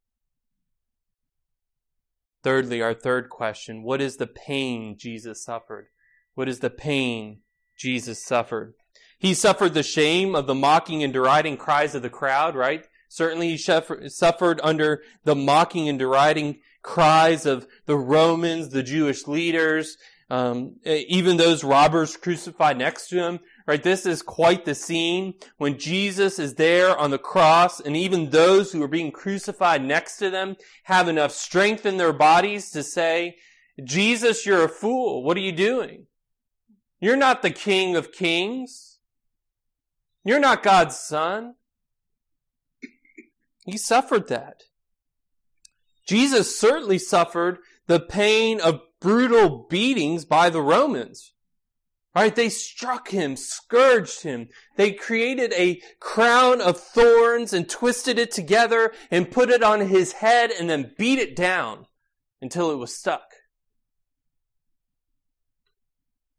Thirdly, 2.43 2.83
our 2.83 2.95
third 2.95 3.31
question 3.31 3.83
what 3.83 4.01
is 4.01 4.17
the 4.17 4.27
pain 4.27 4.97
Jesus 4.99 5.43
suffered? 5.43 5.89
What 6.35 6.49
is 6.49 6.61
the 6.61 6.71
pain 6.71 7.41
Jesus 7.77 8.25
suffered? 8.25 8.75
He 9.19 9.35
suffered 9.35 9.75
the 9.75 9.83
shame 9.83 10.35
of 10.35 10.47
the 10.47 10.55
mocking 10.55 11.03
and 11.03 11.13
deriding 11.13 11.57
cries 11.57 11.95
of 11.95 12.03
the 12.03 12.11
crowd, 12.11 12.57
right? 12.57 12.87
Certainly 13.09 13.51
he 13.51 13.57
suffered 13.57 14.61
under 14.63 15.03
the 15.25 15.35
mocking 15.37 15.89
and 15.89 15.99
deriding 15.99 16.61
cries 16.83 17.47
of 17.47 17.67
the 17.87 17.97
Romans, 17.97 18.71
the 18.71 18.83
Jewish 18.83 19.27
leaders, 19.29 19.97
um, 20.31 20.77
even 20.87 21.37
those 21.37 21.63
robbers 21.63 22.17
crucified 22.17 22.79
next 22.79 23.09
to 23.09 23.23
him. 23.23 23.39
Right? 23.67 23.83
This 23.83 24.07
is 24.07 24.23
quite 24.23 24.65
the 24.65 24.75
scene 24.75 25.35
when 25.59 25.79
Jesus 25.79 26.39
is 26.39 26.55
there 26.55 26.97
on 26.97 27.11
the 27.11 27.19
cross 27.19 27.81
and 27.81 27.97
even 27.97 28.31
those 28.31 28.73
who 28.73 28.83
are 28.83 28.89
being 28.89 29.13
crucified 29.13 29.85
next 29.85 30.17
to 30.17 30.31
them 30.31 30.57
have 30.85 31.07
enough 31.07 31.33
strength 31.33 31.85
in 31.85 31.99
their 31.99 32.15
bodies 32.15 32.71
to 32.71 32.83
say, 32.83 33.37
Jesus, 33.85 34.47
you're 34.47 34.65
a 34.65 34.69
fool. 34.69 35.23
What 35.23 35.37
are 35.37 35.41
you 35.41 35.53
doing? 35.53 36.07
You're 37.03 37.17
not 37.17 37.43
the 37.43 37.51
King 37.51 37.97
of 37.97 38.13
Kings. 38.13 38.99
You're 40.25 40.39
not 40.39 40.63
God's 40.63 40.97
son. 40.97 41.57
He 43.67 43.77
suffered 43.77 44.29
that. 44.29 44.63
Jesus 46.07 46.57
certainly 46.57 46.99
suffered 46.99 47.59
the 47.89 47.99
pain 47.99 48.61
of 48.61 48.83
brutal 49.01 49.67
beatings 49.69 50.25
by 50.25 50.49
the 50.49 50.63
Romans. 50.63 51.33
Right? 52.15 52.37
They 52.37 52.49
struck 52.51 53.09
him, 53.09 53.35
scourged 53.35 54.23
him. 54.23 54.49
They 54.77 54.93
created 54.93 55.53
a 55.55 55.81
crown 55.99 56.61
of 56.61 56.79
thorns 56.79 57.53
and 57.53 57.69
twisted 57.69 58.17
it 58.17 58.31
together 58.31 58.93
and 59.11 59.29
put 59.29 59.51
it 59.51 59.65
on 59.65 59.81
his 59.81 60.13
head 60.13 60.53
and 60.53 60.71
then 60.71 60.95
beat 60.97 61.19
it 61.19 61.35
down 61.35 61.87
until 62.41 62.71
it 62.71 62.77
was 62.77 62.95
stuck. 62.95 63.32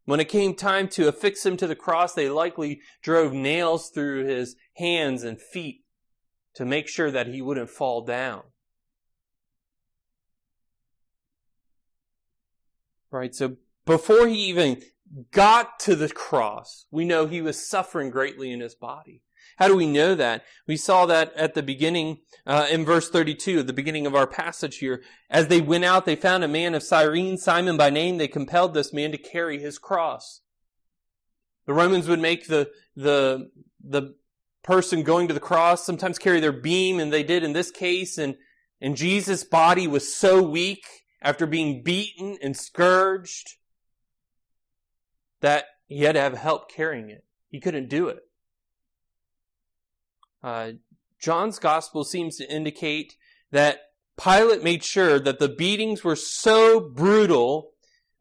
When 0.05 0.19
it 0.19 0.27
came 0.29 0.53
time 0.53 0.89
to 0.89 1.07
affix 1.07 1.45
him 1.45 1.55
to 1.57 1.67
the 1.67 1.75
cross, 1.75 2.13
they 2.13 2.29
likely 2.29 2.81
drove 3.01 3.33
nails 3.33 3.89
through 3.89 4.25
his 4.25 4.55
hands 4.75 5.23
and 5.23 5.39
feet 5.39 5.85
to 6.55 6.65
make 6.65 6.87
sure 6.87 7.09
that 7.09 7.27
he 7.27 7.41
wouldn't 7.41 7.69
fall 7.69 8.01
down. 8.01 8.43
Right? 13.11 13.33
So 13.33 13.57
before 13.85 14.27
he 14.27 14.49
even 14.49 14.81
got 15.31 15.79
to 15.81 15.95
the 15.95 16.09
cross, 16.09 16.85
we 16.91 17.05
know 17.05 17.25
he 17.25 17.41
was 17.41 17.67
suffering 17.67 18.09
greatly 18.09 18.51
in 18.51 18.59
his 18.59 18.75
body. 18.75 19.21
How 19.57 19.67
do 19.67 19.75
we 19.75 19.87
know 19.87 20.15
that? 20.15 20.43
We 20.67 20.77
saw 20.77 21.05
that 21.05 21.33
at 21.33 21.53
the 21.53 21.63
beginning, 21.63 22.19
uh, 22.45 22.67
in 22.71 22.85
verse 22.85 23.09
32, 23.09 23.59
at 23.59 23.67
the 23.67 23.73
beginning 23.73 24.05
of 24.07 24.15
our 24.15 24.27
passage 24.27 24.77
here. 24.77 25.03
As 25.29 25.47
they 25.47 25.61
went 25.61 25.85
out, 25.85 26.05
they 26.05 26.15
found 26.15 26.43
a 26.43 26.47
man 26.47 26.73
of 26.73 26.83
Cyrene, 26.83 27.37
Simon 27.37 27.77
by 27.77 27.89
name. 27.89 28.17
They 28.17 28.27
compelled 28.27 28.73
this 28.73 28.93
man 28.93 29.11
to 29.11 29.17
carry 29.17 29.59
his 29.59 29.77
cross. 29.77 30.41
The 31.65 31.73
Romans 31.73 32.07
would 32.07 32.19
make 32.19 32.47
the, 32.47 32.69
the, 32.95 33.49
the 33.83 34.15
person 34.63 35.03
going 35.03 35.27
to 35.27 35.33
the 35.33 35.39
cross 35.39 35.85
sometimes 35.85 36.17
carry 36.17 36.39
their 36.39 36.51
beam, 36.51 36.99
and 36.99 37.11
they 37.11 37.23
did 37.23 37.43
in 37.43 37.53
this 37.53 37.71
case, 37.71 38.17
and, 38.17 38.35
and 38.81 38.97
Jesus' 38.97 39.43
body 39.43 39.87
was 39.87 40.13
so 40.13 40.41
weak 40.41 40.85
after 41.21 41.45
being 41.45 41.83
beaten 41.83 42.37
and 42.41 42.57
scourged 42.57 43.55
that 45.41 45.65
he 45.87 46.03
had 46.03 46.13
to 46.13 46.21
have 46.21 46.33
help 46.33 46.71
carrying 46.71 47.09
it. 47.09 47.23
He 47.49 47.59
couldn't 47.59 47.89
do 47.89 48.07
it. 48.07 48.19
Uh, 50.43 50.71
John's 51.19 51.59
gospel 51.59 52.03
seems 52.03 52.35
to 52.37 52.51
indicate 52.51 53.15
that 53.51 53.79
Pilate 54.21 54.63
made 54.63 54.83
sure 54.83 55.19
that 55.19 55.39
the 55.39 55.49
beatings 55.49 56.03
were 56.03 56.15
so 56.15 56.79
brutal 56.79 57.71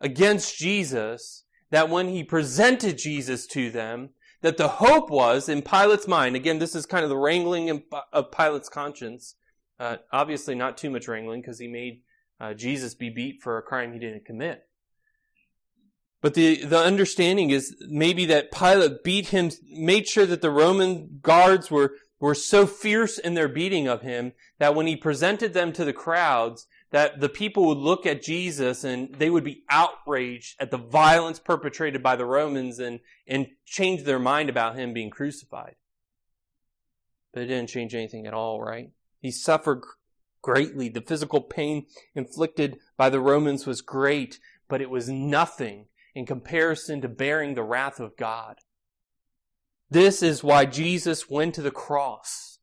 against 0.01 0.57
Jesus 0.57 1.45
that 1.71 1.89
when 1.89 2.09
he 2.09 2.23
presented 2.23 2.99
Jesus 2.99 3.47
to 3.49 3.71
them, 3.71 4.11
that 4.43 4.57
the 4.57 4.69
hope 4.69 5.11
was 5.11 5.49
in 5.49 5.63
Pilate's 5.63 6.09
mind, 6.09 6.37
again, 6.37 6.59
this 6.59 6.75
is 6.75 6.87
kind 6.87 7.05
of 7.05 7.11
the 7.11 7.17
wrangling 7.17 7.83
of 8.13 8.31
Pilate's 8.31 8.69
conscience, 8.69 9.37
uh, 9.81 9.97
obviously 10.13 10.55
not 10.55 10.77
too 10.77 10.91
much 10.91 11.09
wrangling 11.09 11.41
because 11.41 11.59
he 11.59 11.69
made 11.69 12.03
uh, 12.41 12.53
Jesus 12.55 12.95
be 12.95 13.09
beat 13.09 13.41
for 13.41 13.57
a 13.57 13.63
crime 13.63 13.93
he 13.93 13.99
didn't 13.99 14.27
commit. 14.27 14.65
But 16.21 16.35
the, 16.35 16.65
the 16.65 16.79
understanding 16.79 17.51
is 17.51 17.75
maybe 17.89 18.27
that 18.27 18.53
Pilate 18.53 19.03
beat 19.03 19.29
him, 19.29 19.51
made 19.71 20.07
sure 20.07 20.27
that 20.27 20.41
the 20.41 20.51
Roman 20.51 21.19
guards 21.21 21.71
were, 21.71 21.95
were 22.23 22.35
so 22.37 22.67
fierce 22.67 23.19
in 23.19 23.35
their 23.35 23.49
beating 23.49 23.89
of 23.89 24.03
him 24.03 24.33
that 24.61 24.77
when 24.77 24.87
he 24.87 24.95
presented 24.95 25.53
them 25.53 25.73
to 25.73 25.85
the 25.85 25.93
crowds, 25.93 26.69
that 26.91 27.21
the 27.21 27.29
people 27.29 27.67
would 27.67 27.79
look 27.79 28.07
at 28.07 28.23
Jesus 28.23 28.85
and 28.85 29.13
they 29.17 29.29
would 29.29 29.43
be 29.43 29.65
outraged 29.69 30.55
at 30.61 30.71
the 30.71 30.79
violence 30.79 31.41
perpetrated 31.41 32.01
by 32.01 32.15
the 32.15 32.25
Romans 32.25 32.79
and, 32.79 33.01
and 33.27 33.49
change 33.67 34.05
their 34.05 34.21
mind 34.21 34.49
about 34.49 34.77
him 34.77 34.93
being 34.93 35.11
crucified. 35.11 35.75
But 37.35 37.43
it 37.43 37.47
didn't 37.47 37.71
change 37.71 37.93
anything 37.93 38.25
at 38.27 38.35
all, 38.35 38.63
right? 38.63 38.91
He 39.21 39.33
suffered 39.33 39.83
greatly. 40.43 40.89
The 40.89 41.01
physical 41.01 41.41
pain 41.41 41.87
inflicted 42.15 42.79
by 42.97 43.11
the 43.11 43.21
Romans 43.21 43.67
was 43.67 43.81
great, 43.81 44.39
but 44.69 44.81
it 44.81 44.91
was 44.91 45.09
nothing 45.09 45.87
in 46.15 46.27
comparison 46.27 47.01
to 47.01 47.09
bearing 47.09 47.55
the 47.55 47.65
wrath 47.65 47.99
of 47.99 48.17
God. 48.17 48.59
This 49.93 50.23
is 50.23 50.43
why 50.43 50.65
Jesus 50.65 51.29
went 51.29 51.55
to 51.55 51.61
the 51.61 51.71
cross. 51.71 52.61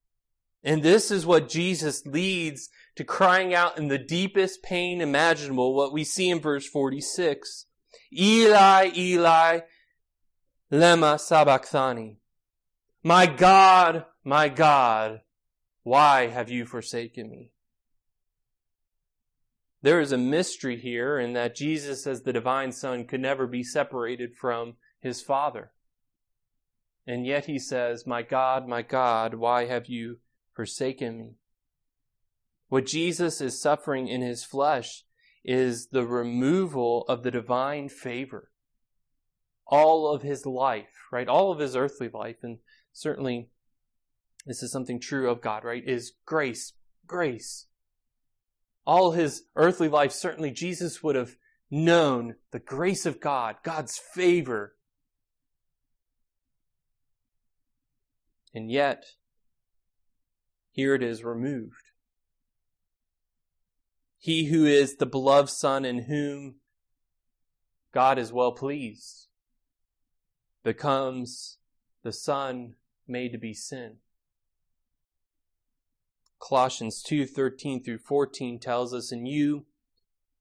And 0.63 0.81
this 0.81 1.11
is 1.11 1.27
what 1.27 1.47
Jesus 1.47 2.03
leads 2.03 2.69
to 2.95 3.03
crying 3.03 3.53
out 3.53 3.77
in 3.77 3.87
the 3.87 3.99
deepest 3.99 4.63
pain 4.63 4.99
imaginable, 4.99 5.75
what 5.75 5.93
we 5.93 6.03
see 6.03 6.31
in 6.31 6.39
verse 6.39 6.67
46. 6.67 7.67
Eli, 8.11 8.89
Eli, 8.97 9.59
lema 10.71 11.19
sabachthani. 11.19 12.17
My 13.03 13.27
God, 13.27 14.05
my 14.23 14.49
God, 14.49 15.21
why 15.83 16.27
have 16.27 16.49
you 16.49 16.65
forsaken 16.65 17.29
me? 17.29 17.51
There 19.83 20.01
is 20.01 20.11
a 20.11 20.17
mystery 20.17 20.77
here 20.77 21.19
in 21.19 21.33
that 21.33 21.55
Jesus, 21.55 22.07
as 22.07 22.23
the 22.23 22.33
divine 22.33 22.71
Son, 22.71 23.05
could 23.05 23.21
never 23.21 23.45
be 23.45 23.61
separated 23.61 24.33
from 24.33 24.77
his 24.99 25.21
Father. 25.21 25.71
And 27.09 27.25
yet 27.25 27.45
he 27.45 27.57
says, 27.57 28.05
My 28.05 28.21
God, 28.21 28.67
my 28.67 28.83
God, 28.83 29.33
why 29.33 29.65
have 29.65 29.87
you 29.87 30.19
forsaken 30.53 31.17
me? 31.17 31.35
What 32.67 32.85
Jesus 32.85 33.41
is 33.41 33.59
suffering 33.59 34.07
in 34.07 34.21
his 34.21 34.43
flesh 34.43 35.03
is 35.43 35.87
the 35.87 36.05
removal 36.05 37.05
of 37.09 37.23
the 37.23 37.31
divine 37.31 37.89
favor. 37.89 38.51
All 39.65 40.13
of 40.13 40.21
his 40.21 40.45
life, 40.45 41.07
right? 41.11 41.27
All 41.27 41.51
of 41.51 41.59
his 41.59 41.75
earthly 41.75 42.09
life, 42.13 42.37
and 42.43 42.59
certainly 42.93 43.49
this 44.45 44.61
is 44.61 44.71
something 44.71 44.99
true 44.99 45.29
of 45.29 45.41
God, 45.41 45.63
right? 45.63 45.83
Is 45.83 46.13
grace, 46.25 46.73
grace 47.07 47.65
all 48.89 49.11
his 49.11 49.43
earthly 49.55 49.87
life, 49.87 50.11
certainly 50.11 50.49
Jesus 50.49 51.03
would 51.03 51.15
have 51.15 51.37
known 51.69 52.33
the 52.49 52.57
grace 52.57 53.05
of 53.05 53.19
God, 53.19 53.57
God's 53.61 53.99
favor. 53.99 54.75
And 58.53 58.71
yet, 58.71 59.05
here 60.71 60.95
it 60.95 61.03
is 61.03 61.23
removed. 61.23 61.91
He 64.17 64.45
who 64.45 64.65
is 64.65 64.97
the 64.97 65.05
beloved 65.05 65.49
Son 65.49 65.85
in 65.85 66.03
whom 66.03 66.55
God 67.93 68.19
is 68.19 68.33
well 68.33 68.51
pleased 68.51 69.27
becomes 70.63 71.57
the 72.03 72.11
Son 72.11 72.75
made 73.07 73.31
to 73.31 73.37
be 73.37 73.53
sin. 73.53 73.97
Colossians 76.39 77.01
2 77.01 77.25
13 77.25 77.83
through 77.83 77.97
14 77.99 78.59
tells 78.59 78.93
us, 78.93 79.11
And 79.11 79.27
you 79.27 79.65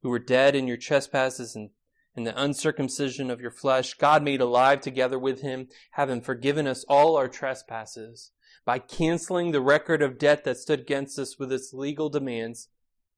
who 0.03 0.11
were 0.11 0.19
dead 0.19 0.55
in 0.55 0.67
your 0.67 0.77
trespasses 0.77 1.57
and 1.57 1.71
in 2.17 2.25
the 2.25 2.43
uncircumcision 2.43 3.31
of 3.31 3.41
your 3.41 3.51
flesh, 3.51 3.95
God 3.95 4.23
made 4.23 4.41
alive 4.41 4.81
together 4.81 5.19
with 5.19 5.43
him, 5.43 5.69
having 5.93 6.21
forgiven 6.21 6.67
us 6.67 6.85
all 6.89 7.17
our 7.17 7.29
trespasses, 7.29 8.33
by 8.65 8.79
canceling 8.79 9.53
the 9.53 9.61
record 9.61 10.03
of 10.03 10.19
debt 10.19 10.45
that 10.45 10.59
stood 10.59 10.81
against 10.81 11.19
us 11.19 11.39
with 11.39 11.53
its 11.53 11.73
legal 11.73 12.09
demands. 12.09 12.69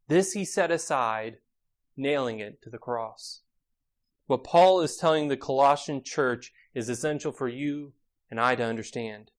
This 0.08 0.32
he 0.32 0.44
set 0.44 0.70
aside, 0.70 1.38
nailing 1.96 2.40
it 2.40 2.62
to 2.62 2.70
the 2.70 2.78
cross. 2.78 3.42
What 4.26 4.44
Paul 4.44 4.80
is 4.80 4.96
telling 4.96 5.28
the 5.28 5.36
Colossian 5.36 6.04
church 6.04 6.52
is 6.74 6.88
essential 6.88 7.32
for 7.32 7.48
you 7.48 7.94
and 8.30 8.40
I 8.40 8.54
to 8.54 8.64
understand. 8.64 9.30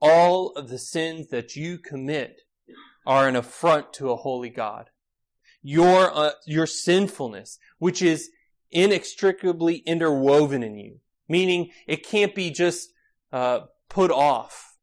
All 0.00 0.50
of 0.50 0.68
the 0.68 0.78
sins 0.78 1.28
that 1.28 1.56
you 1.56 1.78
commit 1.78 2.42
are 3.06 3.26
an 3.26 3.36
affront 3.36 3.92
to 3.94 4.10
a 4.10 4.16
holy 4.16 4.50
God. 4.50 4.90
Your, 5.62 6.16
uh, 6.16 6.32
your 6.46 6.66
sinfulness, 6.66 7.58
which 7.78 8.02
is 8.02 8.30
inextricably 8.72 9.76
interwoven 9.86 10.62
in 10.62 10.76
you, 10.76 11.00
meaning 11.28 11.70
it 11.86 12.06
can't 12.06 12.34
be 12.34 12.50
just 12.50 12.92
uh, 13.32 13.60
put 13.88 14.10
off. 14.10 14.76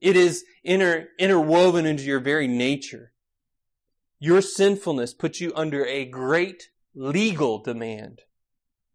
It 0.00 0.16
is 0.16 0.44
inter, 0.64 1.08
interwoven 1.18 1.86
into 1.86 2.04
your 2.04 2.20
very 2.20 2.48
nature. 2.48 3.12
Your 4.18 4.40
sinfulness 4.40 5.14
puts 5.14 5.40
you 5.40 5.52
under 5.54 5.84
a 5.84 6.04
great 6.04 6.70
legal 6.94 7.62
demand. 7.62 8.22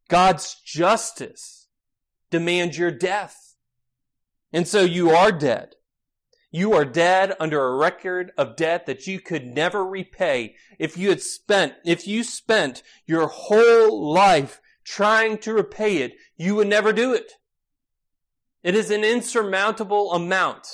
God's 0.10 0.56
justice 0.65 1.67
demands 2.30 2.77
your 2.77 2.91
death. 2.91 3.56
And 4.51 4.67
so 4.67 4.82
you 4.82 5.12
are 5.12 5.32
dead. 5.32 5.75
You 6.52 6.74
are 6.74 6.84
dead 6.84 7.34
under 7.40 7.66
a 7.66 7.78
record 7.78 8.34
of 8.38 8.58
debt 8.58 8.86
that 8.86 9.08
you 9.08 9.22
could 9.22 9.46
never 9.46 9.86
repay 9.86 10.56
if 10.78 10.98
you 10.98 11.10
had 11.10 11.22
spent, 11.22 11.76
if 11.86 12.06
you 12.06 12.26
spent 12.26 12.84
your 13.06 13.28
whole 13.28 14.12
life 14.12 14.60
trying 14.84 15.38
to 15.40 15.54
repay 15.54 15.98
it, 15.98 16.14
you 16.36 16.56
would 16.56 16.68
never 16.68 16.92
do 16.92 17.14
it. 17.14 17.34
It 18.64 18.76
is 18.76 18.92
an 18.92 19.06
insurmountable 19.06 20.12
amount. 20.12 20.68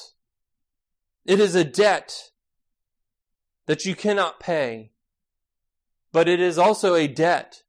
It 1.25 1.39
is 1.39 1.53
a 1.53 1.63
debt 1.63 2.31
that 3.67 3.85
you 3.85 3.95
cannot 3.95 4.39
pay. 4.39 4.91
But 6.11 6.27
it 6.27 6.39
is 6.39 6.57
also 6.57 6.95
a 6.95 7.07
debt 7.07 7.63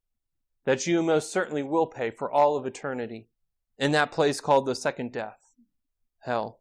that 0.65 0.87
you 0.87 1.03
most 1.03 1.31
certainly 1.31 1.61
will 1.61 1.87
pay 1.87 2.09
for 2.09 2.31
all 2.31 2.57
of 2.57 2.65
eternity 2.65 3.29
in 3.77 3.91
that 3.91 4.11
place 4.11 4.41
called 4.41 4.65
the 4.65 4.75
second 4.75 5.11
death, 5.11 5.39
hell. 6.19 6.59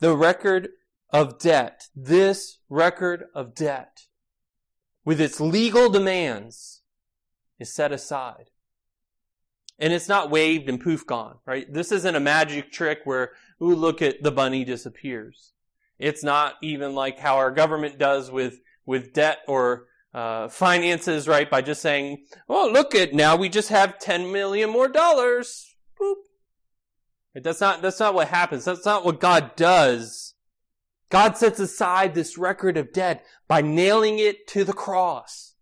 The 0.00 0.16
record 0.16 0.70
of 1.10 1.38
debt, 1.38 1.88
this 1.94 2.58
record 2.68 3.24
of 3.34 3.54
debt, 3.54 4.06
with 5.04 5.20
its 5.20 5.40
legal 5.40 5.90
demands, 5.90 6.82
is 7.58 7.72
set 7.72 7.92
aside. 7.92 8.50
And 9.78 9.92
it's 9.92 10.08
not 10.08 10.30
waved 10.30 10.68
and 10.68 10.80
poof 10.80 11.06
gone, 11.06 11.36
right? 11.46 11.70
This 11.72 11.92
isn't 11.92 12.16
a 12.16 12.20
magic 12.20 12.72
trick 12.72 13.00
where, 13.04 13.32
ooh, 13.62 13.74
look 13.74 14.02
at 14.02 14.22
the 14.22 14.30
bunny 14.30 14.64
disappears. 14.64 15.52
It's 15.98 16.24
not 16.24 16.54
even 16.62 16.94
like 16.94 17.18
how 17.18 17.36
our 17.36 17.50
government 17.50 17.98
does 17.98 18.30
with, 18.30 18.60
with 18.86 19.12
debt 19.12 19.38
or 19.46 19.86
uh, 20.12 20.48
finances, 20.48 21.28
right? 21.28 21.48
By 21.48 21.62
just 21.62 21.82
saying, 21.82 22.24
"Oh, 22.48 22.68
look 22.72 22.94
at 22.94 23.14
now 23.14 23.36
we 23.36 23.48
just 23.48 23.68
have 23.68 23.98
ten 23.98 24.32
million 24.32 24.70
more 24.70 24.88
dollars." 24.88 25.76
Boop. 26.00 26.16
That's 27.34 27.60
not 27.60 27.82
that's 27.82 28.00
not 28.00 28.14
what 28.14 28.28
happens. 28.28 28.64
That's 28.64 28.84
not 28.84 29.04
what 29.04 29.20
God 29.20 29.54
does. 29.56 30.34
God 31.10 31.36
sets 31.36 31.58
aside 31.58 32.14
this 32.14 32.38
record 32.38 32.76
of 32.76 32.92
debt 32.92 33.24
by 33.48 33.62
nailing 33.62 34.18
it 34.18 34.46
to 34.48 34.64
the 34.64 34.72
cross. 34.72 35.54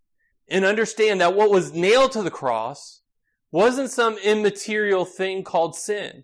And 0.47 0.65
understand 0.65 1.21
that 1.21 1.35
what 1.35 1.51
was 1.51 1.73
nailed 1.73 2.11
to 2.13 2.23
the 2.23 2.31
cross 2.31 3.01
wasn't 3.51 3.91
some 3.91 4.17
immaterial 4.17 5.05
thing 5.05 5.43
called 5.43 5.75
sin. 5.75 6.23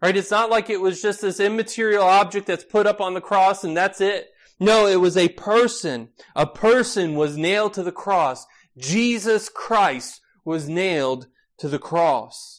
Right? 0.00 0.16
It's 0.16 0.30
not 0.30 0.50
like 0.50 0.70
it 0.70 0.80
was 0.80 1.02
just 1.02 1.20
this 1.20 1.40
immaterial 1.40 2.04
object 2.04 2.46
that's 2.46 2.64
put 2.64 2.86
up 2.86 3.00
on 3.00 3.14
the 3.14 3.20
cross 3.20 3.64
and 3.64 3.76
that's 3.76 4.00
it. 4.00 4.28
No, 4.60 4.86
it 4.86 5.00
was 5.00 5.16
a 5.16 5.28
person. 5.30 6.10
A 6.34 6.46
person 6.46 7.14
was 7.14 7.36
nailed 7.36 7.74
to 7.74 7.82
the 7.82 7.92
cross. 7.92 8.46
Jesus 8.76 9.48
Christ 9.48 10.20
was 10.44 10.68
nailed 10.68 11.26
to 11.58 11.68
the 11.68 11.78
cross. 11.78 12.57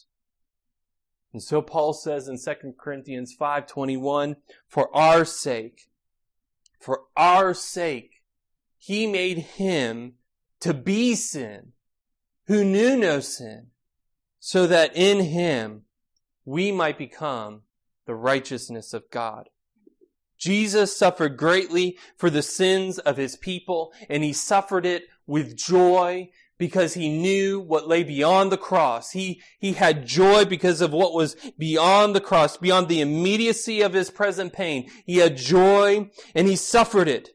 And 1.32 1.42
so 1.42 1.62
Paul 1.62 1.92
says 1.92 2.28
in 2.28 2.38
2 2.38 2.76
Corinthians 2.78 3.34
5:21, 3.34 4.36
for 4.66 4.94
our 4.96 5.24
sake, 5.24 5.90
for 6.78 7.04
our 7.16 7.54
sake, 7.54 8.22
he 8.76 9.06
made 9.06 9.38
him 9.38 10.14
to 10.60 10.74
be 10.74 11.14
sin, 11.14 11.72
who 12.46 12.64
knew 12.64 12.96
no 12.96 13.20
sin, 13.20 13.70
so 14.38 14.66
that 14.66 14.96
in 14.96 15.20
him 15.20 15.84
we 16.44 16.72
might 16.72 16.98
become 16.98 17.62
the 18.06 18.14
righteousness 18.14 18.92
of 18.92 19.08
God. 19.10 19.48
Jesus 20.36 20.96
suffered 20.96 21.36
greatly 21.36 21.98
for 22.16 22.30
the 22.30 22.42
sins 22.42 22.98
of 22.98 23.18
his 23.18 23.36
people, 23.36 23.92
and 24.08 24.24
he 24.24 24.32
suffered 24.32 24.86
it 24.86 25.04
with 25.26 25.54
joy 25.54 26.30
because 26.60 26.92
he 26.92 27.08
knew 27.08 27.58
what 27.58 27.88
lay 27.88 28.04
beyond 28.04 28.52
the 28.52 28.58
cross. 28.58 29.12
He, 29.12 29.40
he 29.58 29.72
had 29.72 30.06
joy 30.06 30.44
because 30.44 30.82
of 30.82 30.92
what 30.92 31.14
was 31.14 31.34
beyond 31.58 32.14
the 32.14 32.20
cross, 32.20 32.58
beyond 32.58 32.88
the 32.88 33.00
immediacy 33.00 33.80
of 33.80 33.94
his 33.94 34.10
present 34.10 34.52
pain. 34.52 34.88
He 35.06 35.16
had 35.16 35.38
joy 35.38 36.10
and 36.34 36.46
he 36.46 36.56
suffered 36.56 37.08
it. 37.08 37.30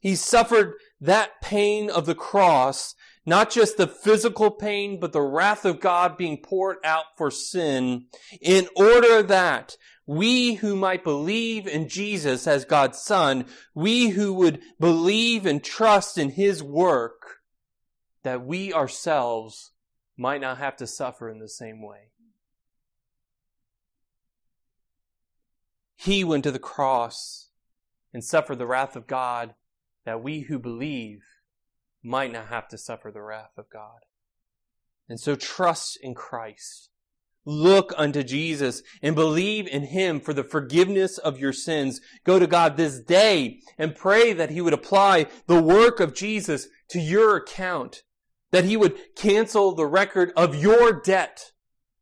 He 0.00 0.16
suffered 0.16 0.76
that 0.98 1.42
pain 1.42 1.90
of 1.90 2.06
the 2.06 2.14
cross, 2.14 2.94
not 3.26 3.50
just 3.50 3.76
the 3.76 3.86
physical 3.86 4.50
pain, 4.50 4.98
but 4.98 5.12
the 5.12 5.20
wrath 5.20 5.66
of 5.66 5.78
God 5.78 6.16
being 6.16 6.38
poured 6.38 6.78
out 6.82 7.04
for 7.18 7.30
sin 7.30 8.06
in 8.40 8.66
order 8.76 9.22
that 9.22 9.76
we 10.06 10.54
who 10.54 10.74
might 10.74 11.04
believe 11.04 11.66
in 11.66 11.88
Jesus 11.88 12.46
as 12.46 12.64
God's 12.64 12.98
Son, 12.98 13.44
we 13.74 14.08
who 14.08 14.32
would 14.32 14.60
believe 14.80 15.44
and 15.44 15.62
trust 15.62 16.16
in 16.16 16.30
His 16.30 16.62
work, 16.62 17.33
that 18.24 18.44
we 18.44 18.72
ourselves 18.72 19.70
might 20.16 20.40
not 20.40 20.58
have 20.58 20.76
to 20.76 20.86
suffer 20.86 21.30
in 21.30 21.38
the 21.38 21.48
same 21.48 21.80
way. 21.80 22.10
He 25.96 26.24
went 26.24 26.44
to 26.44 26.50
the 26.50 26.58
cross 26.58 27.50
and 28.12 28.22
suffered 28.22 28.58
the 28.58 28.66
wrath 28.66 28.96
of 28.96 29.06
God 29.06 29.54
that 30.04 30.22
we 30.22 30.40
who 30.40 30.58
believe 30.58 31.22
might 32.02 32.32
not 32.32 32.48
have 32.48 32.68
to 32.68 32.78
suffer 32.78 33.10
the 33.10 33.22
wrath 33.22 33.56
of 33.56 33.70
God. 33.70 34.00
And 35.08 35.18
so 35.18 35.34
trust 35.34 35.98
in 36.02 36.14
Christ. 36.14 36.90
Look 37.46 37.92
unto 37.96 38.22
Jesus 38.22 38.82
and 39.02 39.14
believe 39.14 39.66
in 39.66 39.82
Him 39.82 40.20
for 40.20 40.32
the 40.32 40.44
forgiveness 40.44 41.18
of 41.18 41.38
your 41.38 41.52
sins. 41.52 42.00
Go 42.24 42.38
to 42.38 42.46
God 42.46 42.76
this 42.76 43.00
day 43.00 43.60
and 43.76 43.94
pray 43.94 44.32
that 44.32 44.50
He 44.50 44.62
would 44.62 44.72
apply 44.72 45.26
the 45.46 45.62
work 45.62 46.00
of 46.00 46.14
Jesus 46.14 46.68
to 46.88 47.00
your 47.00 47.36
account, 47.36 48.02
that 48.54 48.64
He 48.64 48.76
would 48.76 48.96
cancel 49.16 49.74
the 49.74 49.84
record 49.84 50.32
of 50.36 50.54
your 50.54 50.92
debt 50.92 51.50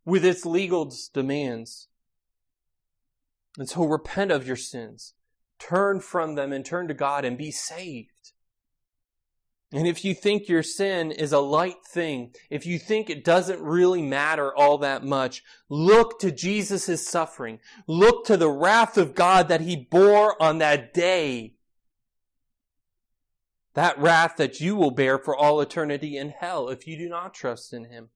with 0.04 0.22
its 0.22 0.44
legal 0.44 0.92
demands. 1.14 1.88
And 3.56 3.66
so 3.66 3.84
repent 3.84 4.30
of 4.30 4.46
your 4.46 4.56
sins, 4.56 5.14
turn 5.58 6.00
from 6.00 6.34
them 6.34 6.52
and 6.52 6.62
turn 6.62 6.88
to 6.88 6.94
God 6.94 7.24
and 7.24 7.38
be 7.38 7.50
saved. 7.50 8.32
And 9.72 9.86
if 9.86 10.04
you 10.04 10.14
think 10.14 10.46
your 10.46 10.62
sin 10.62 11.10
is 11.10 11.32
a 11.32 11.38
light 11.38 11.86
thing, 11.90 12.34
if 12.50 12.66
you 12.66 12.78
think 12.78 13.08
it 13.08 13.24
doesn't 13.24 13.62
really 13.62 14.02
matter 14.02 14.54
all 14.54 14.76
that 14.78 15.02
much, 15.02 15.42
look 15.70 16.20
to 16.20 16.30
Jesus' 16.30 17.08
suffering. 17.08 17.60
Look 17.86 18.26
to 18.26 18.36
the 18.36 18.50
wrath 18.50 18.98
of 18.98 19.14
God 19.14 19.48
that 19.48 19.62
he 19.62 19.76
bore 19.90 20.40
on 20.42 20.58
that 20.58 20.92
day. 20.92 21.54
That 23.74 23.98
wrath 23.98 24.36
that 24.36 24.60
you 24.60 24.76
will 24.76 24.90
bear 24.90 25.18
for 25.18 25.36
all 25.36 25.60
eternity 25.60 26.16
in 26.16 26.30
hell 26.30 26.68
if 26.68 26.86
you 26.86 26.96
do 26.96 27.08
not 27.08 27.34
trust 27.34 27.72
in 27.72 27.86
him. 27.86 28.10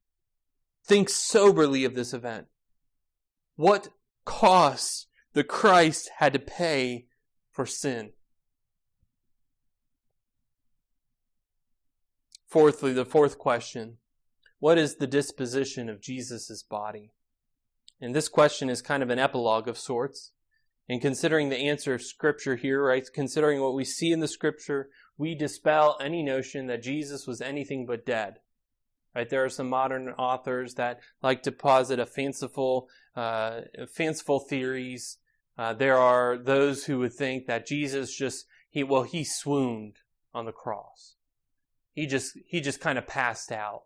Think 0.84 1.08
soberly 1.08 1.84
of 1.84 1.94
this 1.94 2.12
event. 2.12 2.46
What 3.56 3.88
cost 4.24 5.08
the 5.32 5.44
Christ 5.44 6.10
had 6.18 6.34
to 6.34 6.38
pay 6.38 7.06
for 7.50 7.64
sin? 7.64 8.10
Fourthly, 12.46 12.92
the 12.92 13.04
fourth 13.04 13.38
question 13.38 13.96
What 14.58 14.78
is 14.78 14.96
the 14.96 15.06
disposition 15.06 15.88
of 15.88 16.00
Jesus' 16.00 16.62
body? 16.62 17.12
And 18.00 18.14
this 18.14 18.28
question 18.28 18.68
is 18.68 18.82
kind 18.82 19.02
of 19.02 19.10
an 19.10 19.18
epilogue 19.18 19.68
of 19.68 19.78
sorts. 19.78 20.32
And 20.88 21.00
considering 21.00 21.48
the 21.48 21.56
answer 21.56 21.94
of 21.94 22.02
Scripture 22.02 22.56
here, 22.56 22.84
right, 22.84 23.04
considering 23.12 23.60
what 23.60 23.74
we 23.74 23.84
see 23.84 24.12
in 24.12 24.20
the 24.20 24.28
Scripture, 24.28 24.88
we 25.18 25.35
dispel 25.35 25.96
any 26.00 26.22
notion 26.22 26.66
that 26.66 26.83
Jesus 26.83 27.26
was 27.26 27.40
anything 27.40 27.87
but 27.87 28.07
dead. 28.07 28.40
Right, 29.14 29.29
there 29.31 29.44
are 29.44 29.48
some 29.48 29.70
modern 29.70 30.11
authors 30.11 30.74
that 30.74 31.00
like 31.22 31.42
to 31.44 31.52
posit 31.52 31.98
a 31.98 32.05
fanciful, 32.05 32.90
uh, 33.14 33.62
fanciful 33.90 34.40
theories. 34.40 35.16
Uh, 35.57 35.72
there 35.72 35.96
are 35.96 36.37
those 36.37 36.85
who 36.85 36.98
would 36.98 37.14
think 37.14 37.46
that 37.46 37.66
Jesus 37.66 38.14
just 38.14 38.44
he 38.68 38.85
well 38.85 39.05
he 39.05 39.24
swooned 39.24 40.00
on 40.35 40.44
the 40.44 40.52
cross. 40.52 41.14
He 41.94 42.07
just 42.07 42.38
he 42.46 42.61
just 42.61 42.79
kind 42.79 42.98
of 42.98 43.07
passed 43.07 43.50
out. 43.50 43.85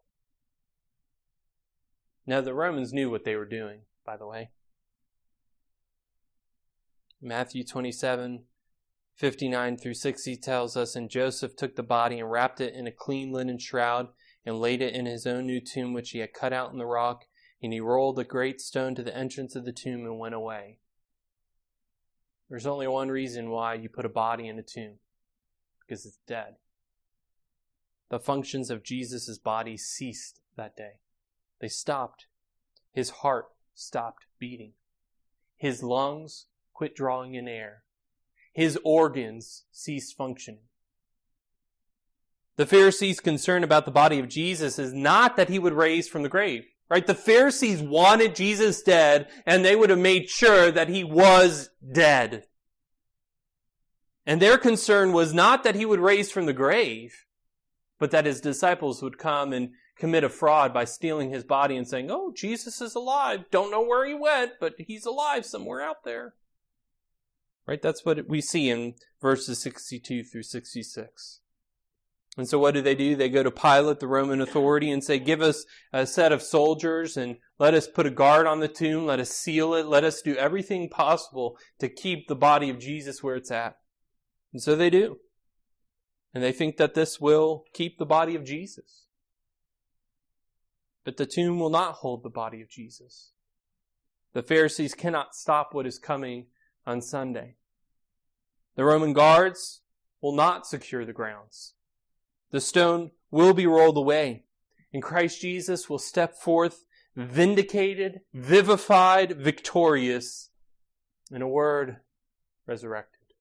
Now 2.27 2.41
the 2.41 2.53
Romans 2.53 2.93
knew 2.93 3.09
what 3.09 3.25
they 3.25 3.37
were 3.37 3.47
doing, 3.47 3.83
by 4.05 4.17
the 4.17 4.27
way. 4.27 4.51
Matthew 7.23 7.63
27 7.63 8.47
59 9.21 9.77
through 9.77 9.93
60 9.93 10.35
tells 10.39 10.79
us, 10.79 10.97
And 10.97 11.11
Joseph 11.11 11.55
took 11.55 11.77
the 11.77 11.83
body 11.83 12.21
and 12.21 12.31
wrapped 12.31 12.59
it 12.59 12.73
in 12.73 12.87
a 12.87 12.91
clean 12.91 13.33
linen 13.33 13.59
shroud 13.59 14.09
and 14.47 14.59
laid 14.59 14.81
it 14.81 14.95
in 14.95 15.05
his 15.05 15.27
own 15.27 15.45
new 15.45 15.61
tomb, 15.61 15.93
which 15.93 16.13
he 16.13 16.21
had 16.21 16.33
cut 16.33 16.55
out 16.55 16.73
in 16.73 16.79
the 16.79 16.87
rock. 16.87 17.27
And 17.63 17.71
he 17.71 17.81
rolled 17.81 18.19
a 18.19 18.25
great 18.25 18.63
stone 18.63 18.95
to 18.95 19.03
the 19.03 19.15
entrance 19.15 19.55
of 19.55 19.67
the 19.67 19.75
tomb 19.75 20.07
and 20.07 20.19
went 20.19 20.35
away. 20.35 20.79
There's 22.49 22.67
only 22.67 22.89
one 22.89 23.11
reason 23.11 23.51
why 23.51 23.75
you 23.75 23.91
put 23.91 24.07
a 24.07 24.09
body 24.09 24.49
in 24.49 24.59
a 24.59 24.63
tomb 24.63 24.95
because 25.87 26.07
it's 26.07 26.21
dead. 26.27 26.55
The 28.09 28.19
functions 28.19 28.71
of 28.71 28.83
Jesus' 28.83 29.37
body 29.37 29.77
ceased 29.77 30.41
that 30.57 30.75
day. 30.77 30.95
They 31.61 31.69
stopped. 31.69 32.25
His 32.91 33.11
heart 33.11 33.49
stopped 33.75 34.25
beating. 34.39 34.73
His 35.59 35.83
lungs 35.83 36.47
quit 36.73 36.97
drawing 36.97 37.35
in 37.35 37.47
air. 37.47 37.83
His 38.53 38.79
organs 38.85 39.65
ceased 39.71 40.17
functioning. 40.17 40.61
The 42.57 42.67
Pharisees' 42.67 43.21
concern 43.21 43.65
about 43.65 43.85
the 43.85 43.91
body 43.91 44.19
of 44.19 44.29
Jesus 44.29 44.79
is 44.79 44.93
not 44.93 45.37
that 45.37 45.49
he 45.49 45.59
would 45.59 45.73
raise 45.73 46.09
from 46.09 46.23
the 46.23 46.29
grave. 46.29 46.65
Right? 46.91 47.07
The 47.07 47.15
Pharisees 47.15 47.81
wanted 47.81 48.35
Jesus 48.35 48.83
dead 48.83 49.29
and 49.47 49.65
they 49.65 49.77
would 49.77 49.91
have 49.91 49.99
made 49.99 50.29
sure 50.29 50.73
that 50.73 50.89
he 50.89 51.05
was 51.05 51.71
dead. 51.93 52.45
And 54.27 54.43
their 54.43 54.59
concern 54.59 55.13
was 55.13 55.33
not 55.33 55.63
that 55.63 55.77
he 55.77 55.87
would 55.87 56.01
raise 56.01 56.33
from 56.33 56.47
the 56.47 56.53
grave, 56.53 57.27
but 57.99 58.11
that 58.11 58.27
his 58.27 58.41
disciples 58.41 59.03
would 59.03 59.19
come 59.19 59.53
and 59.53 59.71
commit 59.97 60.25
a 60.25 60.29
fraud 60.29 60.75
by 60.75 60.85
stealing 60.85 61.31
his 61.31 61.45
body 61.45 61.77
and 61.77 61.87
saying, 61.87 62.11
Oh, 62.11 62.33
Jesus 62.35 62.81
is 62.81 62.95
alive. 62.95 63.45
Don't 63.51 63.71
know 63.71 63.83
where 63.83 64.07
he 64.07 64.15
went, 64.15 64.53
but 64.61 64.75
he's 64.79 65.07
alive 65.07 65.47
somewhere 65.47 65.81
out 65.81 66.05
there. 66.05 66.35
Right? 67.67 67.81
That's 67.81 68.05
what 68.05 68.29
we 68.29 68.41
see 68.41 68.69
in 68.69 68.95
verses 69.21 69.63
62 69.63 70.25
through 70.25 70.43
66. 70.43 71.41
And 72.37 72.49
so 72.49 72.59
what 72.59 72.75
do 72.75 72.81
they 72.81 72.95
do? 72.95 73.17
They 73.17 73.29
go 73.29 73.43
to 73.43 73.51
Pilate, 73.51 74.01
the 74.01 74.07
Roman 74.07 74.41
authority, 74.41 74.91
and 74.91 75.03
say, 75.03 75.19
give 75.19 75.43
us 75.43 75.65
a 75.93 76.07
set 76.07 76.33
of 76.33 76.43
soldiers 76.43 77.17
and 77.17 77.37
let 77.59 77.75
us 77.75 77.89
put 77.89 78.07
a 78.07 78.11
guard 78.11 78.47
on 78.47 78.61
the 78.61 78.69
tomb. 78.69 79.05
Let 79.05 79.21
us 79.21 79.31
seal 79.31 79.75
it. 79.75 79.87
Let 79.87 80.05
us 80.05 80.23
do 80.23 80.37
everything 80.37 80.89
possible 80.89 81.59
to 81.81 81.89
keep 81.89 82.29
the 82.29 82.37
body 82.37 82.71
of 82.71 82.79
Jesus 82.79 83.23
where 83.23 83.37
it's 83.37 83.51
at. 83.51 83.77
And 84.53 84.63
so 84.63 84.77
they 84.77 84.91
do. 84.91 85.19
And 86.33 86.43
they 86.43 86.53
think 86.53 86.77
that 86.77 86.95
this 86.95 87.21
will 87.21 87.65
keep 87.75 87.99
the 87.99 88.07
body 88.07 88.37
of 88.37 88.45
Jesus. 88.45 89.07
But 91.05 91.17
the 91.17 91.27
tomb 91.27 91.59
will 91.59 91.71
not 91.71 91.97
hold 91.97 92.23
the 92.23 92.31
body 92.31 92.63
of 92.63 92.71
Jesus. 92.71 93.33
The 94.33 94.43
Pharisees 94.43 94.95
cannot 94.95 95.35
stop 95.35 95.75
what 95.75 95.87
is 95.87 95.99
coming 95.99 96.47
on 96.87 97.01
Sunday. 97.03 97.57
The 98.77 98.85
Roman 98.85 99.13
guards 99.13 99.83
will 100.21 100.35
not 100.35 100.67
secure 100.67 101.05
the 101.05 101.13
grounds. 101.13 101.75
The 102.51 102.61
stone 102.61 103.11
will 103.31 103.55
be 103.55 103.67
rolled 103.67 103.97
away, 103.97 104.45
and 104.93 105.03
Christ 105.03 105.41
Jesus 105.41 105.89
will 105.89 105.99
step 105.99 106.37
forth 106.37 106.85
vindicated, 107.17 108.21
vivified, 108.33 109.33
victorious, 109.33 110.51
in 111.31 111.43
a 111.43 111.49
word, 111.49 111.99
resurrected. 112.67 113.35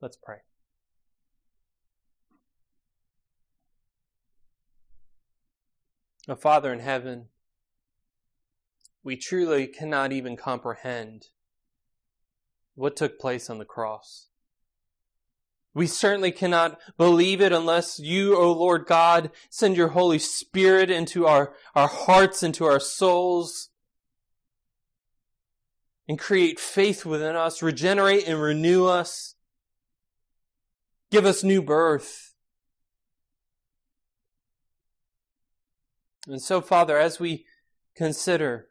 Let's 0.00 0.16
pray. 0.16 0.38
O 6.28 6.36
Father 6.36 6.72
in 6.72 6.78
heaven, 6.78 7.26
we 9.02 9.16
truly 9.16 9.66
cannot 9.66 10.12
even 10.12 10.36
comprehend 10.36 11.26
what 12.74 12.96
took 12.96 13.18
place 13.18 13.50
on 13.50 13.58
the 13.58 13.64
cross. 13.64 14.28
We 15.74 15.86
certainly 15.86 16.32
cannot 16.32 16.78
believe 16.98 17.40
it 17.40 17.52
unless 17.52 17.98
you, 17.98 18.36
O 18.36 18.52
Lord 18.52 18.86
God, 18.86 19.30
send 19.48 19.76
your 19.76 19.88
Holy 19.88 20.18
Spirit 20.18 20.90
into 20.90 21.26
our, 21.26 21.54
our 21.74 21.88
hearts, 21.88 22.42
into 22.42 22.66
our 22.66 22.80
souls, 22.80 23.70
and 26.06 26.18
create 26.18 26.60
faith 26.60 27.06
within 27.06 27.36
us, 27.36 27.62
regenerate 27.62 28.28
and 28.28 28.40
renew 28.40 28.86
us, 28.86 29.34
give 31.10 31.24
us 31.24 31.42
new 31.42 31.62
birth. 31.62 32.34
And 36.26 36.40
so, 36.40 36.60
Father, 36.60 36.98
as 36.98 37.18
we 37.18 37.46
consider 37.96 38.68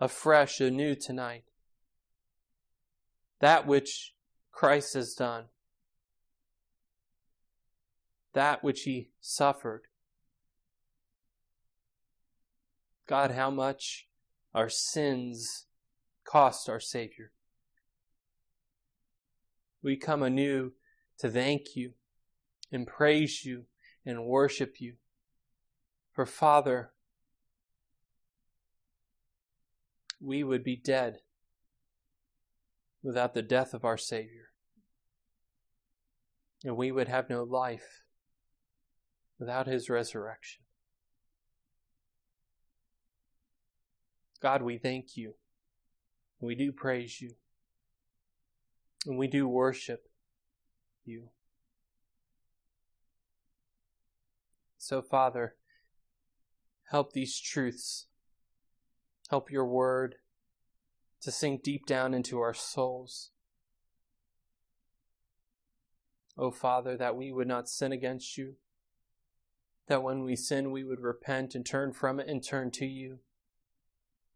afresh, 0.00 0.60
anew 0.60 0.94
tonight, 0.94 1.44
that 3.40 3.66
which 3.66 4.14
Christ 4.52 4.94
has 4.94 5.14
done, 5.14 5.44
that 8.32 8.62
which 8.62 8.82
he 8.82 9.10
suffered. 9.20 9.82
God, 13.06 13.30
how 13.30 13.50
much 13.50 14.08
our 14.54 14.68
sins 14.68 15.66
cost 16.24 16.68
our 16.68 16.80
Savior. 16.80 17.32
We 19.82 19.96
come 19.96 20.22
anew 20.22 20.72
to 21.18 21.30
thank 21.30 21.76
you 21.76 21.92
and 22.70 22.86
praise 22.86 23.44
you 23.44 23.64
and 24.04 24.26
worship 24.26 24.80
you. 24.80 24.94
For 26.12 26.26
Father, 26.26 26.90
we 30.20 30.42
would 30.42 30.64
be 30.64 30.76
dead 30.76 31.20
without 33.02 33.34
the 33.34 33.42
death 33.42 33.74
of 33.74 33.84
our 33.84 33.96
Savior. 33.96 34.50
And 36.64 36.76
we 36.76 36.90
would 36.90 37.08
have 37.08 37.30
no 37.30 37.44
life 37.44 38.02
without 39.38 39.66
his 39.66 39.88
resurrection. 39.88 40.62
God, 44.40 44.62
we 44.62 44.78
thank 44.78 45.16
you. 45.16 45.34
We 46.40 46.54
do 46.54 46.72
praise 46.72 47.20
you. 47.20 47.32
And 49.06 49.18
we 49.18 49.26
do 49.26 49.48
worship 49.48 50.08
you. 51.04 51.30
So, 54.76 55.02
Father, 55.02 55.54
help 56.90 57.12
these 57.12 57.38
truths. 57.38 58.06
Help 59.28 59.50
your 59.50 59.66
word 59.66 60.16
to 61.22 61.30
sink 61.30 61.62
deep 61.62 61.86
down 61.86 62.14
into 62.14 62.40
our 62.40 62.54
souls. 62.54 63.30
Oh, 66.36 66.50
Father, 66.50 66.96
that 66.96 67.16
we 67.16 67.32
would 67.32 67.48
not 67.48 67.68
sin 67.68 67.92
against 67.92 68.38
you 68.38 68.54
that 69.88 70.02
when 70.02 70.22
we 70.22 70.36
sin, 70.36 70.70
we 70.70 70.84
would 70.84 71.00
repent 71.00 71.54
and 71.54 71.66
turn 71.66 71.92
from 71.92 72.20
it 72.20 72.28
and 72.28 72.44
turn 72.44 72.70
to 72.72 72.86
you. 72.86 73.18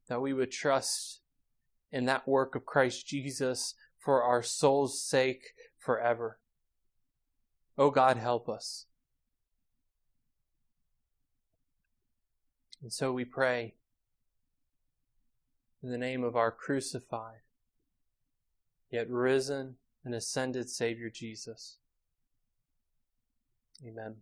That 0.09 0.21
we 0.21 0.33
would 0.33 0.51
trust 0.51 1.21
in 1.91 2.07
that 2.07 2.27
work 2.27 2.55
of 2.55 2.67
Christ 2.67 3.07
Jesus 3.07 3.75
for 3.99 4.23
our 4.23 4.43
soul's 4.43 5.01
sake 5.01 5.53
forever. 5.79 6.39
Oh 7.79 7.91
God, 7.91 8.17
help 8.17 8.49
us. 8.49 8.87
And 12.83 12.93
so 12.93 13.13
we 13.13 13.25
pray 13.25 13.75
in 15.83 15.91
the 15.91 15.99
name 15.99 16.23
of 16.23 16.37
our 16.37 16.51
crucified, 16.51 17.41
yet 18.91 19.11
risen 19.11 19.77
and 20.05 20.15
ascended 20.15 20.71
Savior 20.71 21.11
Jesus. 21.11 21.79
Amen. 23.87 24.17